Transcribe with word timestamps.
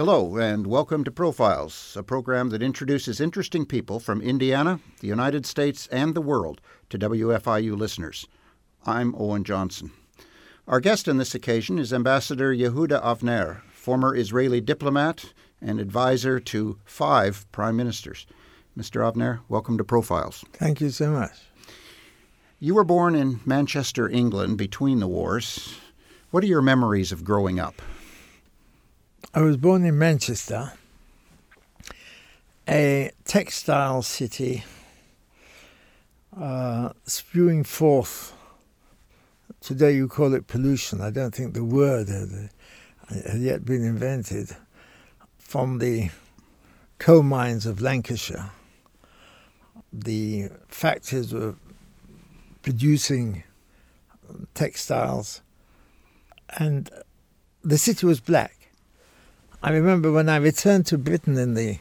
Hello, 0.00 0.38
and 0.38 0.66
welcome 0.66 1.04
to 1.04 1.10
Profiles, 1.10 1.94
a 1.94 2.02
program 2.02 2.48
that 2.48 2.62
introduces 2.62 3.20
interesting 3.20 3.66
people 3.66 4.00
from 4.00 4.22
Indiana, 4.22 4.80
the 5.00 5.08
United 5.08 5.44
States, 5.44 5.86
and 5.88 6.14
the 6.14 6.22
world 6.22 6.62
to 6.88 6.98
WFIU 6.98 7.76
listeners. 7.76 8.26
I'm 8.86 9.14
Owen 9.18 9.44
Johnson. 9.44 9.90
Our 10.66 10.80
guest 10.80 11.06
on 11.06 11.18
this 11.18 11.34
occasion 11.34 11.78
is 11.78 11.92
Ambassador 11.92 12.54
Yehuda 12.54 13.04
Avner, 13.04 13.60
former 13.72 14.16
Israeli 14.16 14.62
diplomat 14.62 15.34
and 15.60 15.78
advisor 15.78 16.40
to 16.40 16.78
five 16.86 17.44
prime 17.52 17.76
ministers. 17.76 18.26
Mr. 18.74 19.02
Avner, 19.02 19.40
welcome 19.50 19.76
to 19.76 19.84
Profiles. 19.84 20.46
Thank 20.54 20.80
you 20.80 20.88
so 20.88 21.10
much. 21.10 21.36
You 22.58 22.74
were 22.74 22.84
born 22.84 23.14
in 23.14 23.40
Manchester, 23.44 24.08
England, 24.08 24.56
between 24.56 25.00
the 25.00 25.08
wars. 25.08 25.76
What 26.30 26.42
are 26.42 26.46
your 26.46 26.62
memories 26.62 27.12
of 27.12 27.22
growing 27.22 27.60
up? 27.60 27.82
I 29.32 29.42
was 29.42 29.56
born 29.56 29.84
in 29.84 29.96
Manchester, 29.96 30.72
a 32.68 33.12
textile 33.24 34.02
city 34.02 34.64
uh, 36.36 36.90
spewing 37.04 37.62
forth. 37.62 38.32
Today 39.60 39.94
you 39.94 40.08
call 40.08 40.34
it 40.34 40.48
pollution. 40.48 41.00
I 41.00 41.10
don't 41.10 41.32
think 41.32 41.54
the 41.54 41.64
word 41.64 42.08
had, 42.08 42.50
had 43.08 43.40
yet 43.40 43.64
been 43.64 43.84
invented 43.84 44.56
from 45.38 45.78
the 45.78 46.10
coal 46.98 47.22
mines 47.22 47.66
of 47.66 47.80
Lancashire. 47.80 48.50
The 49.92 50.48
factories 50.66 51.32
were 51.32 51.54
producing 52.62 53.44
textiles, 54.54 55.40
and 56.58 56.90
the 57.62 57.78
city 57.78 58.06
was 58.06 58.18
black. 58.18 58.59
I 59.62 59.72
remember 59.72 60.10
when 60.10 60.30
I 60.30 60.36
returned 60.36 60.86
to 60.86 60.96
Britain 60.96 61.36
in 61.36 61.52
the 61.52 61.80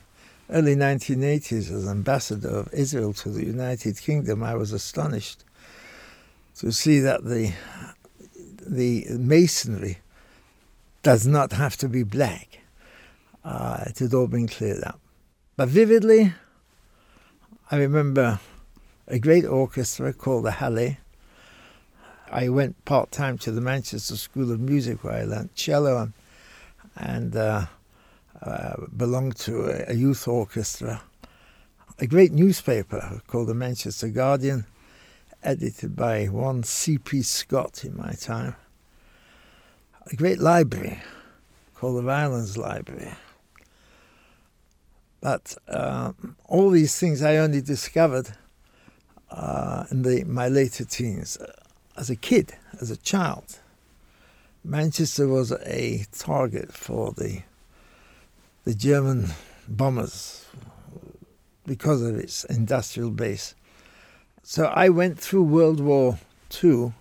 early 0.49 0.75
1980s 0.75 1.71
as 1.71 1.87
ambassador 1.87 2.49
of 2.49 2.73
Israel 2.73 3.13
to 3.13 3.29
the 3.29 3.45
United 3.45 4.01
Kingdom, 4.01 4.43
I 4.43 4.55
was 4.55 4.73
astonished 4.73 5.45
to 6.57 6.73
see 6.73 6.99
that 6.99 7.23
the 7.23 7.53
the 8.67 9.05
masonry 9.11 9.99
does 11.03 11.25
not 11.25 11.53
have 11.53 11.77
to 11.77 11.87
be 11.87 12.03
black. 12.03 12.59
Uh, 13.45 13.85
it 13.87 13.99
had 13.99 14.13
all 14.13 14.27
been 14.27 14.49
cleared 14.49 14.83
up. 14.83 14.99
But 15.55 15.69
vividly, 15.69 16.33
I 17.71 17.77
remember 17.77 18.41
a 19.07 19.19
great 19.19 19.45
orchestra 19.45 20.11
called 20.11 20.43
the 20.43 20.51
Halle. 20.51 20.97
I 22.29 22.49
went 22.49 22.83
part 22.83 23.09
time 23.11 23.37
to 23.39 23.51
the 23.51 23.61
Manchester 23.61 24.17
School 24.17 24.51
of 24.51 24.59
Music 24.59 25.01
where 25.01 25.13
I 25.13 25.23
learned 25.23 25.55
cello 25.55 25.97
and 25.97 26.13
and 26.99 27.35
uh, 27.35 27.65
uh, 28.41 28.73
belonged 28.95 29.35
to 29.37 29.89
a, 29.89 29.93
youth 29.93 30.27
orchestra. 30.27 31.01
A 31.99 32.07
great 32.07 32.31
newspaper 32.31 33.21
called 33.27 33.47
the 33.47 33.53
Manchester 33.53 34.09
Guardian, 34.09 34.65
edited 35.43 35.95
by 35.95 36.25
one 36.25 36.63
C.P. 36.63 37.21
Scott 37.21 37.83
in 37.83 37.97
my 37.97 38.13
time. 38.13 38.55
A 40.11 40.15
great 40.15 40.39
library 40.39 40.99
called 41.75 41.97
the 41.97 42.07
Rylands 42.07 42.57
Library. 42.57 43.13
But 45.21 45.57
uh, 45.67 46.13
all 46.45 46.69
these 46.69 46.97
things 46.97 47.21
I 47.21 47.37
only 47.37 47.61
discovered 47.61 48.29
uh, 49.29 49.85
in 49.91 50.01
the, 50.01 50.23
my 50.23 50.47
later 50.47 50.85
teens. 50.85 51.37
As 51.97 52.09
a 52.09 52.15
kid, 52.15 52.53
as 52.79 52.89
a 52.89 52.97
child, 52.97 53.59
Manchester 54.63 55.27
was 55.27 55.51
a 55.51 56.05
target 56.11 56.73
for 56.73 57.13
the 57.13 57.43
the 58.65 58.73
German 58.73 59.29
bombers 59.67 60.45
because 61.65 62.01
of 62.01 62.15
its 62.15 62.43
industrial 62.43 63.09
base. 63.09 63.55
So 64.43 64.65
I 64.65 64.89
went 64.89 65.17
through 65.17 65.43
World 65.43 65.79
War 65.79 66.19
II 66.61 66.93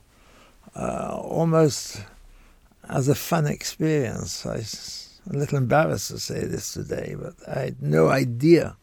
uh, 0.77 1.19
almost 1.21 2.03
as 2.89 3.09
a 3.09 3.15
fun 3.15 3.47
experience. 3.47 4.47
I, 4.47 4.59
am 5.29 5.37
a 5.37 5.39
little 5.39 5.59
embarrassed 5.59 6.09
to 6.09 6.19
say 6.19 6.45
this 6.45 6.73
today, 6.73 7.17
but 7.21 7.35
I 7.49 7.61
had 7.61 7.83
no 7.83 8.09
idea 8.09 8.77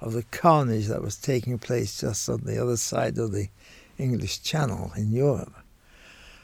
of 0.00 0.12
the 0.12 0.24
carnage 0.24 0.88
that 0.88 1.02
was 1.02 1.16
taking 1.16 1.58
place 1.58 2.00
just 2.00 2.28
on 2.28 2.42
the 2.44 2.60
other 2.60 2.76
side 2.76 3.18
of 3.18 3.32
the 3.32 3.48
English 3.98 4.42
Channel 4.42 4.92
in 4.96 5.12
Europe. 5.12 5.54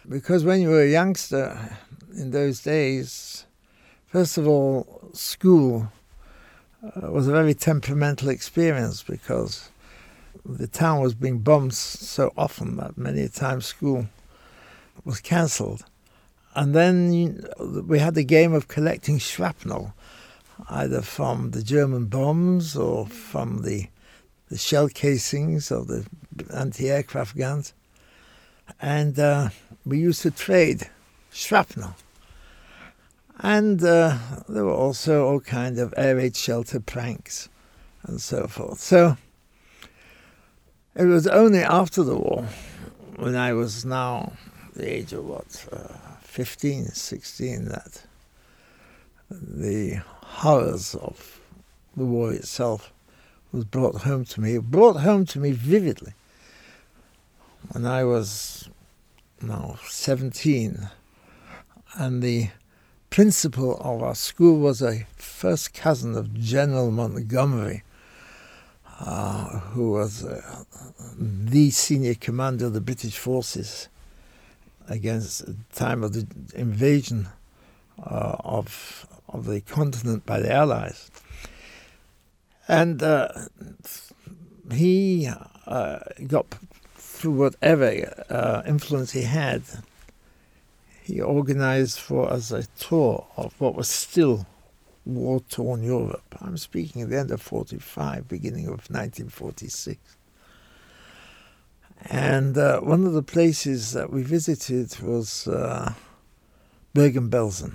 Because 0.09 0.45
when 0.45 0.61
you 0.61 0.69
were 0.69 0.83
a 0.83 0.91
youngster 0.91 1.79
in 2.17 2.33
those 2.33 2.61
days, 2.61 3.47
first 4.07 4.37
of 4.37 4.49
all, 4.49 5.11
school 5.13 5.93
uh, 6.83 7.11
was 7.11 7.29
a 7.29 7.33
very 7.33 7.55
temperamental 7.55 8.29
experience 8.29 9.05
because 9.05 9.71
the 10.45 10.67
town 10.67 11.01
was 11.01 11.15
being 11.15 11.39
bombed 11.39 11.75
so 11.75 12.33
often 12.37 12.77
that 12.79 12.99
many 12.99 13.29
times 13.29 13.67
school 13.67 14.09
was 15.05 15.21
cancelled. 15.21 15.85
And 16.57 16.75
then 16.75 17.45
we 17.87 18.01
had 18.01 18.15
the 18.15 18.25
game 18.25 18.53
of 18.53 18.67
collecting 18.67 19.19
shrapnel, 19.19 19.95
either 20.69 21.01
from 21.01 21.53
the 21.53 21.63
German 21.63 22.07
bombs 22.07 22.77
or 22.77 23.07
from 23.07 23.63
the, 23.63 23.87
the 24.49 24.59
shell 24.59 24.89
casings 24.89 25.71
of 25.71 25.87
the 25.87 26.05
anti 26.53 26.91
aircraft 26.91 27.37
guns. 27.37 27.73
And 28.81 29.17
uh, 29.19 29.51
we 29.84 29.98
used 29.98 30.22
to 30.22 30.31
trade 30.31 30.88
shrapnel. 31.32 31.94
And 33.38 33.82
uh, 33.82 34.19
there 34.48 34.65
were 34.65 34.72
also 34.72 35.26
all 35.26 35.41
kinds 35.41 35.78
of 35.81 35.93
air 35.97 36.16
raid 36.16 36.37
shelter 36.37 36.78
pranks 36.78 37.48
and 38.04 38.21
so 38.21 38.47
forth. 38.47 38.78
So 38.81 39.16
it 40.94 41.04
was 41.04 41.26
only 41.26 41.60
after 41.60 42.03
the 42.03 42.16
war, 42.16 42.47
when 43.16 43.34
I 43.34 43.53
was 43.53 43.84
now 43.84 44.32
the 44.75 44.91
age 44.91 45.12
of 45.12 45.25
what, 45.25 45.66
uh, 45.72 46.16
15, 46.22 46.87
16, 46.87 47.65
that 47.66 48.03
the 49.31 50.03
horrors 50.22 50.94
of 50.94 51.41
the 51.97 52.04
war 52.04 52.32
itself 52.32 52.92
was 53.53 53.65
brought 53.65 54.03
home 54.03 54.25
to 54.26 54.41
me. 54.41 54.59
Brought 54.59 54.97
home 55.00 55.26
to 55.26 55.38
me 55.38 55.53
vividly 55.53 56.12
when 57.71 57.87
I 57.87 58.04
was 58.04 58.69
now 59.42 59.76
17, 59.88 60.88
and 61.94 62.22
the 62.22 62.48
principal 63.10 63.76
of 63.78 64.03
our 64.03 64.14
school 64.14 64.58
was 64.58 64.80
a 64.80 65.06
first 65.16 65.75
cousin 65.75 66.16
of 66.16 66.32
General 66.34 66.91
Montgomery, 66.91 67.82
uh, 69.00 69.58
who 69.75 69.92
was 69.92 70.25
uh, 70.25 70.64
the 71.19 71.70
senior 71.70 72.14
commander 72.14 72.66
of 72.66 72.72
the 72.72 72.80
British 72.80 73.19
forces 73.19 73.88
against 74.88 75.47
the 75.47 75.56
time 75.74 76.03
of 76.03 76.12
the 76.12 76.26
invasion 76.54 77.28
uh, 77.98 78.36
of 78.41 79.06
of 79.28 79.47
the 79.47 79.60
continent 79.62 80.26
by 80.26 80.41
the 80.41 80.53
Allies, 80.53 81.10
and 82.69 83.03
uh, 83.03 83.28
he 84.70 85.28
uh, 85.66 85.98
got 86.26 86.47
through 87.22 87.31
whatever 87.31 87.87
uh, 88.28 88.62
influence 88.66 89.12
he 89.12 89.22
had 89.22 89.62
he 91.05 91.21
organized 91.21 92.00
for 92.00 92.28
us 92.28 92.50
a 92.50 92.65
tour 92.81 93.27
of 93.37 93.55
what 93.60 93.77
was 93.77 93.88
still 93.88 94.44
war 95.05 95.38
torn 95.38 95.84
Europe. 95.84 96.34
I'm 96.41 96.56
speaking 96.56 97.03
at 97.03 97.10
the 97.10 97.19
end 97.19 97.31
of 97.31 97.41
45, 97.41 98.27
beginning 98.27 98.66
of 98.66 98.91
1946. 98.91 99.99
And 102.06 102.59
uh, 102.59 102.81
one 102.81 103.05
of 103.05 103.12
the 103.12 103.22
places 103.22 103.93
that 103.93 104.12
we 104.12 104.22
visited 104.22 104.99
was 105.00 105.47
uh, 105.47 105.94
Bergen 106.93 107.31
Belsen, 107.31 107.75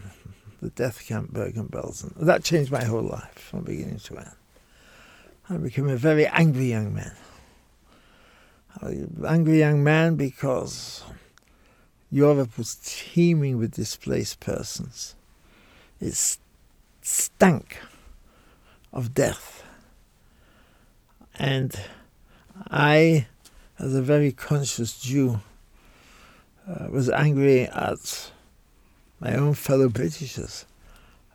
the 0.62 0.72
death 0.72 1.06
camp 1.06 1.31
Bergen 1.31 1.69
Belsen. 1.69 2.14
That 2.18 2.44
changed 2.44 2.72
my 2.72 2.84
whole 2.84 3.03
life 3.03 3.34
from 3.34 3.64
beginning 3.64 3.99
to 3.99 4.17
end. 4.17 4.35
I 5.49 5.55
became 5.55 5.88
a 5.88 5.96
very 5.96 6.28
angry 6.28 6.70
young 6.70 6.94
man. 6.94 7.14
An 8.81 9.23
angry 9.28 9.59
young 9.59 9.84
man 9.84 10.16
because 10.16 11.03
Europe 12.11 12.58
was 12.58 12.78
teeming 12.84 13.58
with 13.58 13.72
displaced 13.72 14.40
persons. 14.40 15.16
It 15.99 16.37
stank 17.02 17.79
of 18.93 19.14
death. 19.14 19.64
And 21.40 21.79
I, 22.69 23.28
as 23.79 23.93
a 23.93 24.02
very 24.02 24.31
conscious 24.31 24.99
Jew, 24.99 25.40
uh, 26.67 26.87
was 26.90 27.09
angry 27.09 27.63
at 27.63 28.31
my 29.20 29.35
own 29.35 29.53
fellow 29.53 29.90
Britishers 29.90 30.66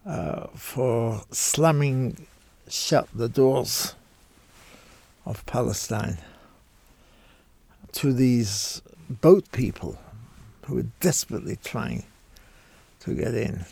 uh, 0.06 0.48
for 0.54 1.22
slamming 1.30 2.26
shut 2.68 3.08
the 3.14 3.28
doors 3.28 3.94
of 5.24 5.44
Palestine 5.46 6.18
to 7.92 8.12
these 8.12 8.82
boat 9.08 9.50
people 9.52 9.98
who 10.66 10.76
were 10.76 10.86
desperately 11.00 11.58
trying 11.62 12.04
to 13.00 13.14
get 13.14 13.34
in. 13.34 13.64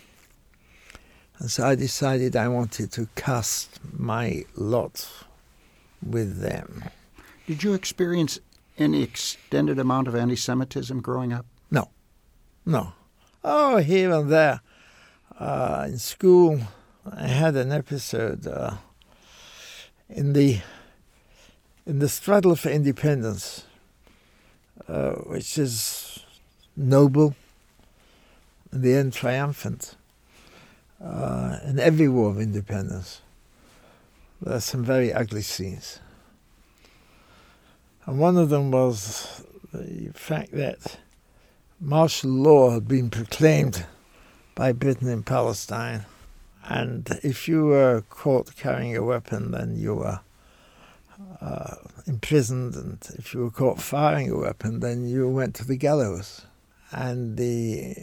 And 1.39 1.51
so 1.51 1.67
I 1.67 1.75
decided 1.75 2.37
I 2.37 2.49
wanted 2.49 2.93
to 2.93 3.09
cast 3.17 3.81
my 3.97 4.45
lot 4.55 5.09
with 6.03 6.41
them. 6.41 6.85
Did 7.47 7.63
you 7.63 7.73
experience 7.73 8.39
any 8.79 9.03
extended 9.03 9.79
amount 9.79 10.09
of 10.09 10.15
anti 10.15 10.37
Semitism 10.37 11.01
growing 11.01 11.33
up? 11.33 11.47
No. 11.71 11.89
No. 12.67 12.93
Oh, 13.43 13.79
here 13.79 14.13
and 14.13 14.31
there. 14.31 14.61
Uh, 15.39 15.87
in 15.89 15.99
school, 15.99 16.61
I 17.11 17.27
had 17.27 17.57
an 17.57 17.73
episode 17.73 18.47
uh, 18.47 18.75
in 20.09 20.35
the 20.35 20.61
in 21.87 21.99
the 21.99 22.09
struggle 22.09 22.55
for 22.55 22.69
independence, 22.69 23.65
uh, 24.89 25.13
which 25.13 25.59
is 25.59 26.21
noble, 26.77 27.35
in 28.73 28.83
the 28.83 28.95
end 28.95 29.13
triumphant. 29.13 29.97
Uh, 31.03 31.59
in 31.65 31.79
every 31.79 32.09
war 32.09 32.29
of 32.31 32.41
independence, 32.41 33.23
there 34.41 34.55
are 34.55 34.61
some 34.61 34.85
very 34.85 35.13
ugly 35.13 35.43
scenes. 35.43 35.99
And 38.07 38.19
one 38.19 38.37
of 38.37 38.49
them 38.49 38.71
was 38.71 39.45
the 39.73 40.11
fact 40.15 40.53
that 40.53 40.99
martial 41.81 42.31
law 42.31 42.71
had 42.71 42.87
been 42.87 43.09
proclaimed 43.09 43.87
by 44.55 44.73
Britain 44.73 45.09
in 45.09 45.23
Palestine. 45.23 46.05
And 46.65 47.09
if 47.23 47.49
you 47.49 47.67
were 47.67 48.03
caught 48.11 48.57
carrying 48.57 48.97
a 48.97 49.03
weapon, 49.03 49.53
then 49.53 49.77
you 49.77 49.95
were 49.95 50.21
uh, 51.41 51.77
imprisoned. 52.07 52.75
And 52.75 52.99
if 53.19 53.35
you 53.35 53.41
were 53.41 53.51
caught 53.51 53.81
firing 53.81 54.31
a 54.31 54.37
weapon, 54.37 54.81
then 54.81 55.09
you 55.09 55.29
went 55.29 55.55
to 55.57 55.65
the 55.65 55.77
gallows. 55.77 56.43
And 56.93 57.37
the, 57.37 57.95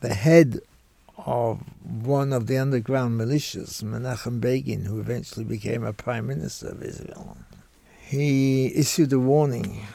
the 0.00 0.14
head 0.14 0.60
of 1.18 1.60
one 1.82 2.32
of 2.32 2.46
the 2.46 2.58
underground 2.58 3.20
militias, 3.20 3.82
Menachem 3.82 4.40
Begin, 4.40 4.84
who 4.84 5.00
eventually 5.00 5.44
became 5.44 5.84
a 5.84 5.92
prime 5.92 6.26
minister 6.26 6.68
of 6.68 6.82
Israel, 6.82 7.36
he 8.00 8.66
issued 8.74 9.12
a 9.12 9.18
warning 9.18 9.86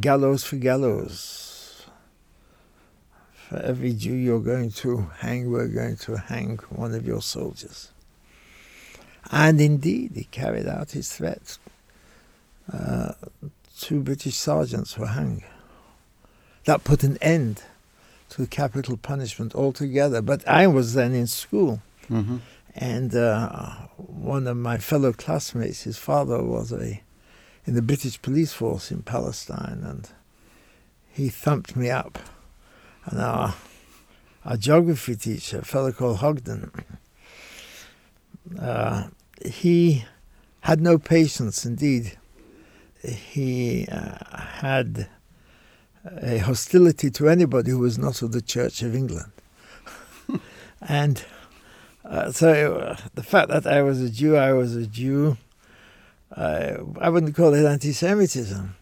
gallows 0.00 0.44
for 0.44 0.56
gallows. 0.56 1.86
For 3.48 3.58
every 3.58 3.92
Jew 3.92 4.14
you're 4.14 4.40
going 4.40 4.72
to 4.72 5.10
hang, 5.18 5.50
we're 5.50 5.68
going 5.68 5.96
to 5.98 6.16
hang 6.16 6.58
one 6.70 6.94
of 6.94 7.06
your 7.06 7.22
soldiers. 7.22 7.92
And 9.30 9.60
indeed, 9.60 10.12
he 10.14 10.24
carried 10.24 10.66
out 10.66 10.92
his 10.92 11.12
threat. 11.12 11.58
Uh, 12.72 13.12
two 13.78 14.00
British 14.00 14.36
sergeants 14.36 14.98
were 14.98 15.06
hung. 15.06 15.42
That 16.64 16.84
put 16.84 17.04
an 17.04 17.16
end 17.20 17.62
to 18.30 18.46
capital 18.46 18.96
punishment 18.96 19.54
altogether. 19.54 20.20
But 20.20 20.46
I 20.48 20.66
was 20.66 20.94
then 20.94 21.14
in 21.14 21.26
school. 21.26 21.80
Mm-hmm. 22.10 22.38
And 22.74 23.14
uh, 23.14 23.70
one 23.96 24.46
of 24.46 24.56
my 24.56 24.78
fellow 24.78 25.12
classmates, 25.12 25.82
his 25.82 25.96
father 25.96 26.42
was 26.42 26.72
a 26.72 27.02
in 27.66 27.74
the 27.74 27.82
British 27.82 28.20
police 28.22 28.52
force 28.52 28.92
in 28.92 29.02
Palestine, 29.02 29.82
and 29.84 30.08
he 31.12 31.28
thumped 31.28 31.74
me 31.74 31.90
up. 31.90 32.18
And 33.06 33.20
our, 33.20 33.54
our 34.44 34.56
geography 34.56 35.16
teacher, 35.16 35.58
a 35.58 35.64
fellow 35.64 35.90
called 35.90 36.18
Hogden, 36.18 36.70
uh, 38.60 39.08
he 39.44 40.04
had 40.60 40.80
no 40.80 40.98
patience 40.98 41.66
indeed. 41.66 42.16
He 43.08 43.86
uh, 43.90 44.18
had 44.38 45.08
a 46.22 46.38
hostility 46.38 47.10
to 47.10 47.28
anybody 47.28 47.70
who 47.70 47.78
was 47.78 47.98
not 47.98 48.22
of 48.22 48.32
the 48.32 48.40
Church 48.40 48.82
of 48.82 48.94
England. 48.94 49.32
and 50.88 51.24
uh, 52.04 52.30
so 52.32 52.76
uh, 52.76 52.96
the 53.14 53.22
fact 53.22 53.48
that 53.48 53.66
I 53.66 53.82
was 53.82 54.00
a 54.00 54.10
Jew, 54.10 54.36
I 54.36 54.52
was 54.52 54.76
a 54.76 54.86
Jew 54.86 55.36
uh, 56.34 56.78
I 57.00 57.08
wouldn't 57.08 57.36
call 57.36 57.54
it 57.54 57.64
anti-Semitism. 57.64 58.74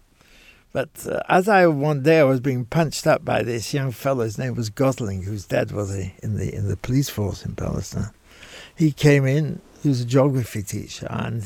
But 0.72 1.06
uh, 1.08 1.20
as 1.28 1.48
I 1.48 1.66
one 1.68 2.02
day 2.02 2.18
I 2.18 2.24
was 2.24 2.40
being 2.40 2.64
punched 2.64 3.06
up 3.06 3.24
by 3.24 3.42
this 3.42 3.72
young 3.72 3.92
fellow, 3.92 4.24
his 4.24 4.38
name 4.38 4.56
was 4.56 4.70
Gosling, 4.70 5.22
whose 5.22 5.46
dad 5.46 5.70
was 5.70 5.94
a, 5.94 6.12
in 6.22 6.36
the 6.36 6.52
in 6.52 6.68
the 6.68 6.76
police 6.76 7.08
force 7.08 7.44
in 7.44 7.54
Palestine. 7.54 8.10
He 8.74 8.90
came 8.90 9.24
in. 9.24 9.60
He 9.82 9.88
was 9.88 10.00
a 10.00 10.04
geography 10.04 10.64
teacher, 10.64 11.06
and 11.10 11.44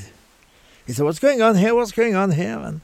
he 0.88 0.94
said, 0.94 1.05
"What's 1.05 1.19
going 1.19 1.43
on 1.43 1.56
here? 1.56 1.75
What's 1.75 1.93
going 1.93 2.17
on 2.17 2.31
here?" 2.31 2.58
And 2.58 2.81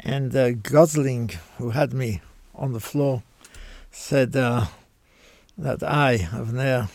and 0.00 0.34
uh, 0.34 0.52
Gosling, 0.52 1.30
who 1.58 1.70
had 1.70 1.92
me 1.92 2.22
on 2.54 2.72
the 2.72 2.80
floor, 2.80 3.22
said 3.90 4.34
uh, 4.34 4.66
that 5.58 5.82
I, 5.82 6.28
there, 6.32 6.88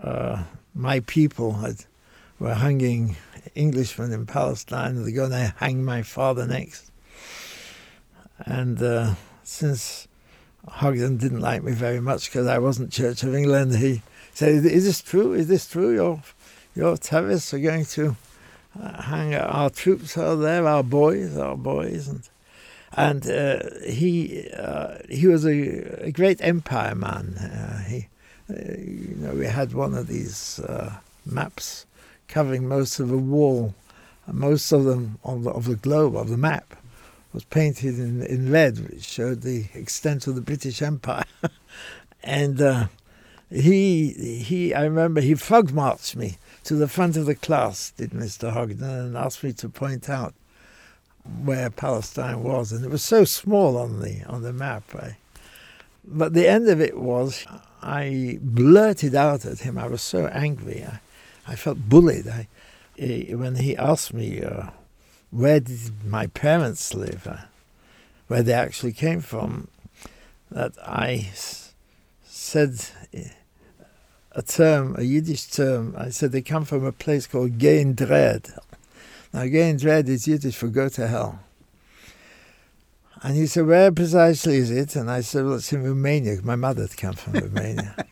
uh, 0.00 0.44
my 0.74 1.00
people 1.00 1.54
had 1.54 1.86
were 2.38 2.54
hanging 2.54 3.16
Englishmen 3.56 4.12
in 4.12 4.26
Palestine. 4.26 5.02
They're 5.02 5.10
going 5.10 5.30
to 5.30 5.54
hang 5.56 5.84
my 5.84 6.02
father 6.02 6.46
next. 6.46 6.92
And 8.46 8.80
uh, 8.80 9.14
since 9.42 10.06
Hogden 10.68 11.16
didn't 11.16 11.40
like 11.40 11.64
me 11.64 11.72
very 11.72 12.00
much 12.00 12.30
because 12.30 12.46
I 12.46 12.58
wasn't 12.58 12.92
Church 12.92 13.24
of 13.24 13.34
England, 13.34 13.74
he 13.74 14.02
said, 14.34 14.64
"Is 14.64 14.84
this 14.84 15.02
true? 15.02 15.32
Is 15.32 15.48
this 15.48 15.68
true? 15.68 15.92
Your 15.92 16.22
your 16.76 16.96
terrorists 16.96 17.52
are 17.52 17.58
going 17.58 17.86
to 17.86 18.14
hang 18.80 19.34
our 19.34 19.70
troops 19.70 20.16
are 20.16 20.36
there, 20.36 20.66
our 20.66 20.82
boys, 20.82 21.36
our 21.36 21.56
boys." 21.56 22.08
And 22.08 22.28
and 22.96 23.28
uh, 23.28 23.60
he 23.88 24.48
uh, 24.56 24.98
he 25.08 25.26
was 25.26 25.44
a, 25.44 26.06
a, 26.06 26.12
great 26.12 26.40
empire 26.40 26.94
man. 26.94 27.34
Uh, 27.34 27.82
he 27.84 28.08
uh, 28.48 28.54
you 28.78 29.16
know 29.16 29.32
we 29.32 29.46
had 29.46 29.72
one 29.72 29.94
of 29.94 30.06
these 30.06 30.60
uh, 30.60 30.94
maps 31.26 31.86
covering 32.28 32.68
most 32.68 33.00
of 33.00 33.08
the 33.08 33.18
wall, 33.18 33.74
most 34.30 34.70
of 34.72 34.84
them 34.84 35.18
of 35.24 35.42
the, 35.42 35.50
of 35.50 35.64
the 35.64 35.76
globe, 35.76 36.16
of 36.16 36.28
the 36.28 36.36
map, 36.36 36.76
was 37.32 37.44
painted 37.44 37.98
in, 37.98 38.22
in 38.22 38.50
red, 38.50 38.78
which 38.90 39.04
showed 39.04 39.42
the 39.42 39.66
extent 39.74 40.26
of 40.26 40.34
the 40.36 40.40
British 40.40 40.80
Empire. 40.80 41.24
and 42.22 42.60
uh, 42.60 42.86
he, 43.54 44.12
he, 44.42 44.74
I 44.74 44.84
remember 44.84 45.20
he 45.20 45.34
frog 45.34 45.72
marched 45.72 46.16
me 46.16 46.38
to 46.64 46.74
the 46.74 46.88
front 46.88 47.16
of 47.16 47.26
the 47.26 47.34
class, 47.34 47.92
did 47.92 48.10
Mr. 48.10 48.52
Hogden, 48.52 48.82
and 48.82 49.16
asked 49.16 49.44
me 49.44 49.52
to 49.54 49.68
point 49.68 50.08
out 50.10 50.34
where 51.44 51.70
Palestine 51.70 52.42
was, 52.42 52.72
and 52.72 52.84
it 52.84 52.90
was 52.90 53.02
so 53.02 53.24
small 53.24 53.76
on 53.76 54.00
the 54.00 54.24
on 54.24 54.42
the 54.42 54.52
map. 54.52 54.82
I, 54.94 55.16
but 56.04 56.34
the 56.34 56.48
end 56.48 56.68
of 56.68 56.80
it 56.80 56.98
was, 56.98 57.46
I 57.82 58.38
blurted 58.42 59.14
out 59.14 59.46
at 59.46 59.60
him. 59.60 59.78
I 59.78 59.86
was 59.86 60.02
so 60.02 60.26
angry. 60.26 60.84
I, 60.84 61.00
I 61.46 61.56
felt 61.56 61.88
bullied. 61.88 62.28
I, 62.28 62.48
when 62.98 63.56
he 63.56 63.76
asked 63.76 64.12
me 64.12 64.42
uh, 64.42 64.68
where 65.30 65.60
did 65.60 66.04
my 66.04 66.26
parents 66.28 66.94
live, 66.94 67.26
uh, 67.26 67.36
where 68.28 68.42
they 68.42 68.52
actually 68.52 68.92
came 68.92 69.20
from, 69.20 69.68
that 70.50 70.72
I 70.82 71.28
s- 71.32 71.72
said 72.24 72.86
a 74.34 74.42
term, 74.42 74.94
a 74.98 75.02
Yiddish 75.02 75.46
term. 75.46 75.94
I 75.96 76.10
said 76.10 76.32
they 76.32 76.42
come 76.42 76.64
from 76.64 76.84
a 76.84 76.92
place 76.92 77.26
called 77.26 77.58
Gein. 77.58 77.94
Now, 79.32 79.42
Gein 79.42 79.80
Dred 79.80 80.08
is 80.08 80.26
Yiddish 80.28 80.56
for 80.56 80.68
go 80.68 80.88
to 80.88 81.06
hell. 81.06 81.40
And 83.22 83.36
he 83.36 83.46
said, 83.46 83.66
Where 83.66 83.90
precisely 83.90 84.56
is 84.56 84.70
it? 84.70 84.96
And 84.96 85.10
I 85.10 85.22
said, 85.22 85.44
Well, 85.44 85.54
it's 85.54 85.72
in 85.72 85.82
Romania. 85.82 86.38
My 86.42 86.56
mother 86.56 86.82
had 86.82 86.96
come 86.96 87.14
from 87.14 87.34
Romania. 87.34 87.96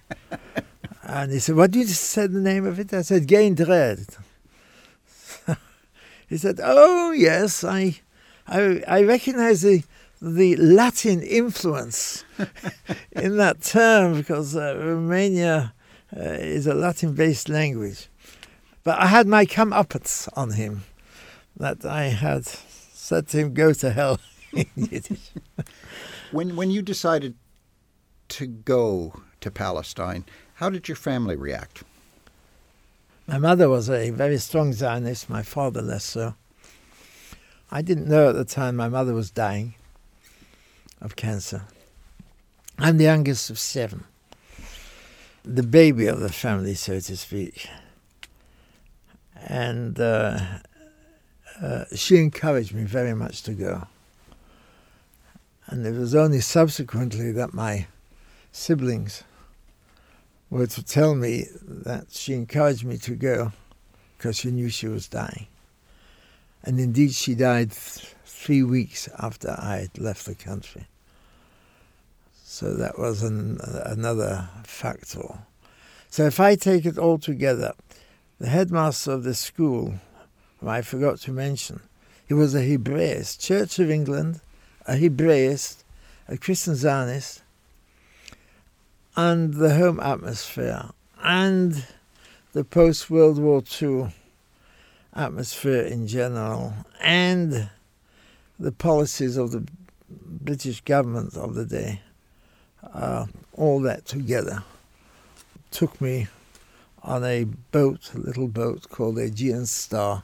And 1.05 1.33
he 1.33 1.41
said, 1.41 1.57
What 1.57 1.73
did 1.73 1.81
you 1.81 1.95
say 1.95 2.27
the 2.27 2.41
name 2.41 2.65
of 2.65 2.79
it? 2.79 2.95
I 2.95 3.03
said, 3.03 3.27
Dread. 3.27 4.07
he 6.29 6.39
said, 6.39 6.61
Oh, 6.63 7.11
yes, 7.11 7.65
I, 7.65 8.01
I, 8.47 8.83
I 8.89 9.03
recognize 9.03 9.61
the, 9.61 9.83
the 10.23 10.57
Latin 10.57 11.21
influence 11.21 12.25
in 13.13 13.37
that 13.37 13.61
term 13.61 14.15
because 14.15 14.57
uh, 14.57 14.75
Romania 14.79 15.75
uh, 16.17 16.21
is 16.21 16.67
a 16.67 16.75
Latin 16.75 17.15
based 17.15 17.49
language. 17.49 18.09
But 18.85 18.99
I 18.99 19.07
had 19.07 19.27
my 19.27 19.47
comeuppance 19.47 20.29
on 20.37 20.53
him 20.53 20.85
that 21.57 21.85
I 21.85 22.05
had 22.05 22.47
said 22.47 23.29
to 23.29 23.39
him, 23.39 23.55
Go 23.55 23.73
to 23.73 23.91
hell 23.91 24.19
in 24.53 24.67
Yiddish. 24.75 25.31
when, 26.33 26.57
when 26.57 26.71
you 26.71 26.83
decided 26.83 27.35
to 28.29 28.47
go 28.47 29.21
to 29.41 29.51
Palestine, 29.51 30.25
how 30.55 30.71
did 30.71 30.89
your 30.89 30.97
family 30.97 31.37
react? 31.37 31.85
My 33.27 33.39
mother 33.39 33.69
was 33.69 33.89
a 33.89 34.11
very 34.11 34.39
strong 34.39 34.73
Zionist, 34.73 35.31
my 35.31 35.43
father 35.43 35.81
less 35.81 36.05
so. 36.05 36.35
I 37.71 37.81
didn't 37.81 38.09
know 38.09 38.29
at 38.29 38.35
the 38.35 38.45
time 38.45 38.77
my 38.77 38.89
mother 38.89 39.15
was 39.15 39.31
dying 39.31 39.75
of 41.01 41.17
cancer. 41.17 41.63
I'm 42.79 42.99
the 42.99 43.05
youngest 43.05 43.49
of 43.49 43.59
seven, 43.59 44.05
the 45.45 45.63
baby 45.63 46.07
of 46.07 46.21
the 46.21 46.33
family, 46.33 46.75
so 46.75 47.01
to 47.01 47.17
speak. 47.17 47.69
And 49.37 49.99
uh, 49.99 50.39
uh, 51.61 51.85
she 51.95 52.19
encouraged 52.19 52.75
me 52.75 52.85
very 52.85 53.15
much 53.15 53.43
to 53.45 53.53
go. 53.53 53.87
And 55.67 55.87
it 55.87 55.95
was 55.95 56.15
only 56.15 56.41
subsequently 56.41 57.33
that 57.33 57.55
my 57.55 57.87
siblings 58.53 59.25
were 60.51 60.67
to 60.67 60.83
tell 60.83 61.15
me 61.15 61.47
that 61.63 62.07
she 62.11 62.35
encouraged 62.35 62.85
me 62.85 62.99
to 62.99 63.15
go 63.15 63.53
because 64.17 64.37
she 64.37 64.51
knew 64.51 64.69
she 64.69 64.87
was 64.87 65.09
dying. 65.09 65.47
And 66.63 66.79
indeed, 66.79 67.13
she 67.15 67.35
died 67.35 67.73
th- 67.73 68.15
three 68.25 68.63
weeks 68.63 69.09
after 69.19 69.57
I 69.59 69.79
had 69.79 69.99
left 69.99 70.27
the 70.27 70.35
country. 70.35 70.87
So 72.53 72.75
that 72.75 72.99
was 72.99 73.23
an, 73.23 73.61
another 73.63 74.47
factor. 74.65 75.39
So 76.11 76.27
if 76.27 76.39
I 76.39 76.55
take 76.55 76.85
it 76.85 76.99
all 76.99 77.17
together, 77.17 77.73
the 78.39 78.49
headmaster 78.49 79.13
of 79.13 79.23
the 79.25 79.33
school, 79.33 79.95
whom 80.61 80.69
I 80.69 80.83
forgot 80.83 81.19
to 81.21 81.33
mention, 81.33 81.81
he 82.29 82.35
was 82.35 82.55
a 82.55 82.61
Hebraist, 82.61 83.41
Church 83.41 83.79
of 83.79 83.91
England, 83.91 84.43
a 84.87 84.97
Hebraist, 84.97 85.83
a 86.29 86.37
Christian 86.37 86.75
Zionist, 86.75 87.43
and 89.17 89.55
the 89.55 89.75
home 89.75 89.99
atmosphere, 89.99 90.91
and 91.23 91.87
the 92.53 92.65
post 92.65 93.09
World 93.09 93.39
War 93.39 93.63
II 93.81 94.13
atmosphere 95.15 95.85
in 95.85 96.07
general, 96.07 96.75
and 97.01 97.71
the 98.61 98.73
policies 98.73 99.39
of 99.39 99.53
the 99.53 99.67
British 100.11 100.83
government 100.83 101.35
of 101.35 101.55
the 101.55 101.65
day, 101.65 102.03
uh, 102.95 103.27
all 103.55 103.81
that 103.81 104.07
together 104.07 104.65
took 105.71 106.01
me 106.01 106.29
on 107.03 107.25
a 107.25 107.45
boat, 107.45 108.13
a 108.15 108.19
little 108.19 108.49
boat 108.49 108.89
called 108.91 109.19
Aegean 109.19 109.67
Star, 109.67 110.23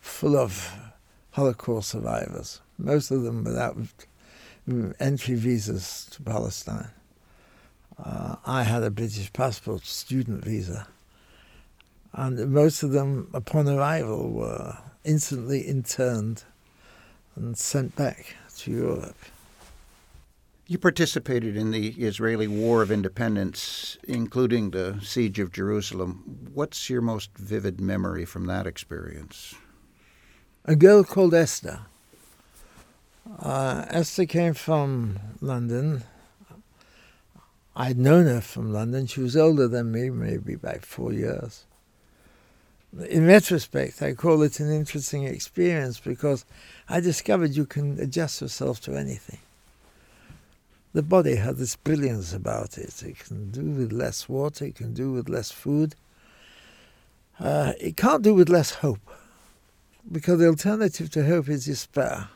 full 0.00 0.36
of 0.36 0.72
Holocaust 1.32 1.90
survivors, 1.90 2.60
most 2.78 3.10
of 3.10 3.22
them 3.22 3.44
without 3.44 3.76
entry 5.00 5.34
visas 5.34 6.08
to 6.10 6.22
Palestine. 6.22 6.90
Uh, 8.02 8.36
I 8.46 8.62
had 8.62 8.82
a 8.82 8.90
British 8.90 9.32
passport, 9.32 9.84
student 9.84 10.44
visa, 10.44 10.86
and 12.12 12.52
most 12.52 12.82
of 12.82 12.92
them, 12.92 13.28
upon 13.32 13.68
arrival, 13.68 14.30
were 14.30 14.76
instantly 15.04 15.60
interned 15.60 16.44
and 17.36 17.56
sent 17.56 17.96
back 17.96 18.34
to 18.58 18.70
Europe. 18.70 19.16
You 20.70 20.76
participated 20.76 21.56
in 21.56 21.70
the 21.70 21.92
Israeli 21.92 22.46
War 22.46 22.82
of 22.82 22.90
Independence, 22.90 23.96
including 24.06 24.70
the 24.70 25.00
Siege 25.02 25.38
of 25.38 25.50
Jerusalem. 25.50 26.50
What's 26.52 26.90
your 26.90 27.00
most 27.00 27.30
vivid 27.38 27.80
memory 27.80 28.26
from 28.26 28.44
that 28.48 28.66
experience? 28.66 29.54
A 30.66 30.76
girl 30.76 31.04
called 31.04 31.32
Esther. 31.32 31.80
Uh, 33.38 33.86
Esther 33.88 34.26
came 34.26 34.52
from 34.52 35.18
London. 35.40 36.04
I'd 37.74 37.96
known 37.96 38.26
her 38.26 38.42
from 38.42 38.70
London. 38.70 39.06
She 39.06 39.22
was 39.22 39.38
older 39.38 39.68
than 39.68 39.90
me, 39.90 40.10
maybe 40.10 40.54
by 40.54 40.80
four 40.82 41.14
years. 41.14 41.64
In 43.08 43.26
retrospect, 43.26 44.02
I 44.02 44.12
call 44.12 44.42
it 44.42 44.60
an 44.60 44.70
interesting 44.70 45.24
experience 45.24 45.98
because 45.98 46.44
I 46.90 47.00
discovered 47.00 47.56
you 47.56 47.64
can 47.64 47.98
adjust 47.98 48.42
yourself 48.42 48.82
to 48.82 48.94
anything 48.94 49.38
the 50.98 51.02
body 51.04 51.36
has 51.36 51.54
this 51.54 51.76
brilliance 51.76 52.32
about 52.32 52.76
it. 52.76 53.04
It 53.04 53.20
can 53.20 53.52
do 53.52 53.62
with 53.62 53.92
less 53.92 54.28
water, 54.28 54.64
it 54.64 54.74
can 54.74 54.94
do 54.94 55.12
with 55.12 55.28
less 55.28 55.52
food. 55.52 55.94
Uh, 57.38 57.72
it 57.78 57.96
can't 57.96 58.24
do 58.24 58.34
with 58.34 58.48
less 58.48 58.72
hope, 58.72 59.08
because 60.10 60.40
the 60.40 60.48
alternative 60.48 61.08
to 61.10 61.24
hope 61.24 61.48
is 61.48 61.66
despair. 61.66 62.26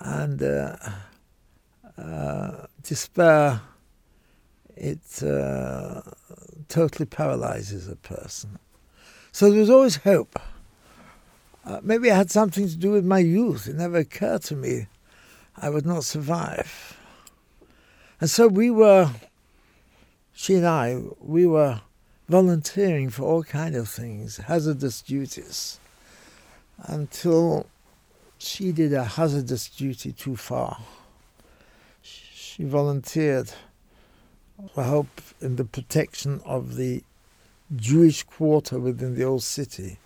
And 0.00 0.42
uh, 0.42 0.76
uh, 1.98 2.68
despair, 2.82 3.60
it 4.74 5.22
uh, 5.22 6.00
totally 6.70 7.04
paralyzes 7.04 7.86
a 7.86 7.96
person. 7.96 8.58
So 9.30 9.50
there 9.50 9.60
was 9.60 9.68
always 9.68 9.96
hope. 9.96 10.40
Uh, 11.66 11.80
maybe 11.82 12.08
it 12.08 12.14
had 12.14 12.30
something 12.30 12.66
to 12.66 12.76
do 12.78 12.92
with 12.92 13.04
my 13.04 13.18
youth. 13.18 13.68
It 13.68 13.76
never 13.76 13.98
occurred 13.98 14.44
to 14.44 14.56
me 14.56 14.86
I 15.54 15.68
would 15.68 15.84
not 15.84 16.04
survive. 16.04 16.93
And 18.24 18.30
so 18.30 18.48
we 18.48 18.70
were, 18.70 19.10
she 20.32 20.54
and 20.54 20.66
I, 20.66 20.98
we 21.20 21.46
were 21.46 21.82
volunteering 22.26 23.10
for 23.10 23.24
all 23.24 23.42
kind 23.42 23.76
of 23.76 23.86
things, 23.86 24.38
hazardous 24.38 25.02
duties, 25.02 25.78
until 26.78 27.66
she 28.38 28.72
did 28.72 28.94
a 28.94 29.04
hazardous 29.04 29.68
duty 29.68 30.12
too 30.12 30.36
far. 30.36 30.78
She 32.00 32.64
volunteered 32.64 33.52
for 34.72 34.84
help 34.84 35.20
in 35.42 35.56
the 35.56 35.66
protection 35.66 36.40
of 36.46 36.76
the 36.76 37.02
Jewish 37.76 38.22
quarter 38.22 38.78
within 38.78 39.16
the 39.16 39.24
old 39.24 39.42
city. 39.42 39.98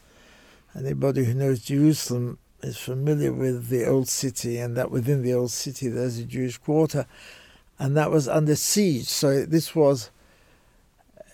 Anybody 0.77 1.25
who 1.25 1.35
knows 1.35 1.61
Jerusalem 1.61 2.39
is 2.65 2.79
familiar 2.79 3.33
with 3.33 3.69
the 3.69 3.87
old 3.87 4.09
city 4.09 4.59
and 4.59 4.77
that 4.77 4.91
within 4.91 5.23
the 5.23 5.35
old 5.35 5.53
city 5.53 5.87
there's 5.87 6.19
a 6.19 6.25
Jewish 6.25 6.59
quarter 6.59 7.07
and 7.79 7.97
that 7.97 8.11
was 8.11 8.29
under 8.29 8.57
siege. 8.57 9.07
So 9.07 9.45
this 9.45 9.75
was 9.75 10.11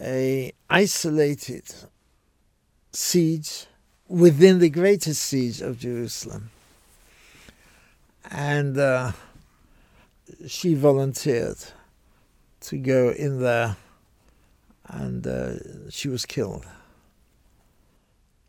a 0.00 0.52
isolated 0.68 1.64
siege 2.92 3.66
within 4.08 4.58
the 4.58 4.68
greatest 4.68 5.22
siege 5.22 5.60
of 5.60 5.78
Jerusalem. 5.78 6.50
And 8.30 8.78
uh, 8.78 9.12
she 10.46 10.74
volunteered 10.74 11.58
to 12.60 12.78
go 12.78 13.10
in 13.10 13.40
there 13.40 13.76
and 14.86 15.26
uh, 15.26 15.54
she 15.90 16.08
was 16.08 16.26
killed. 16.26 16.66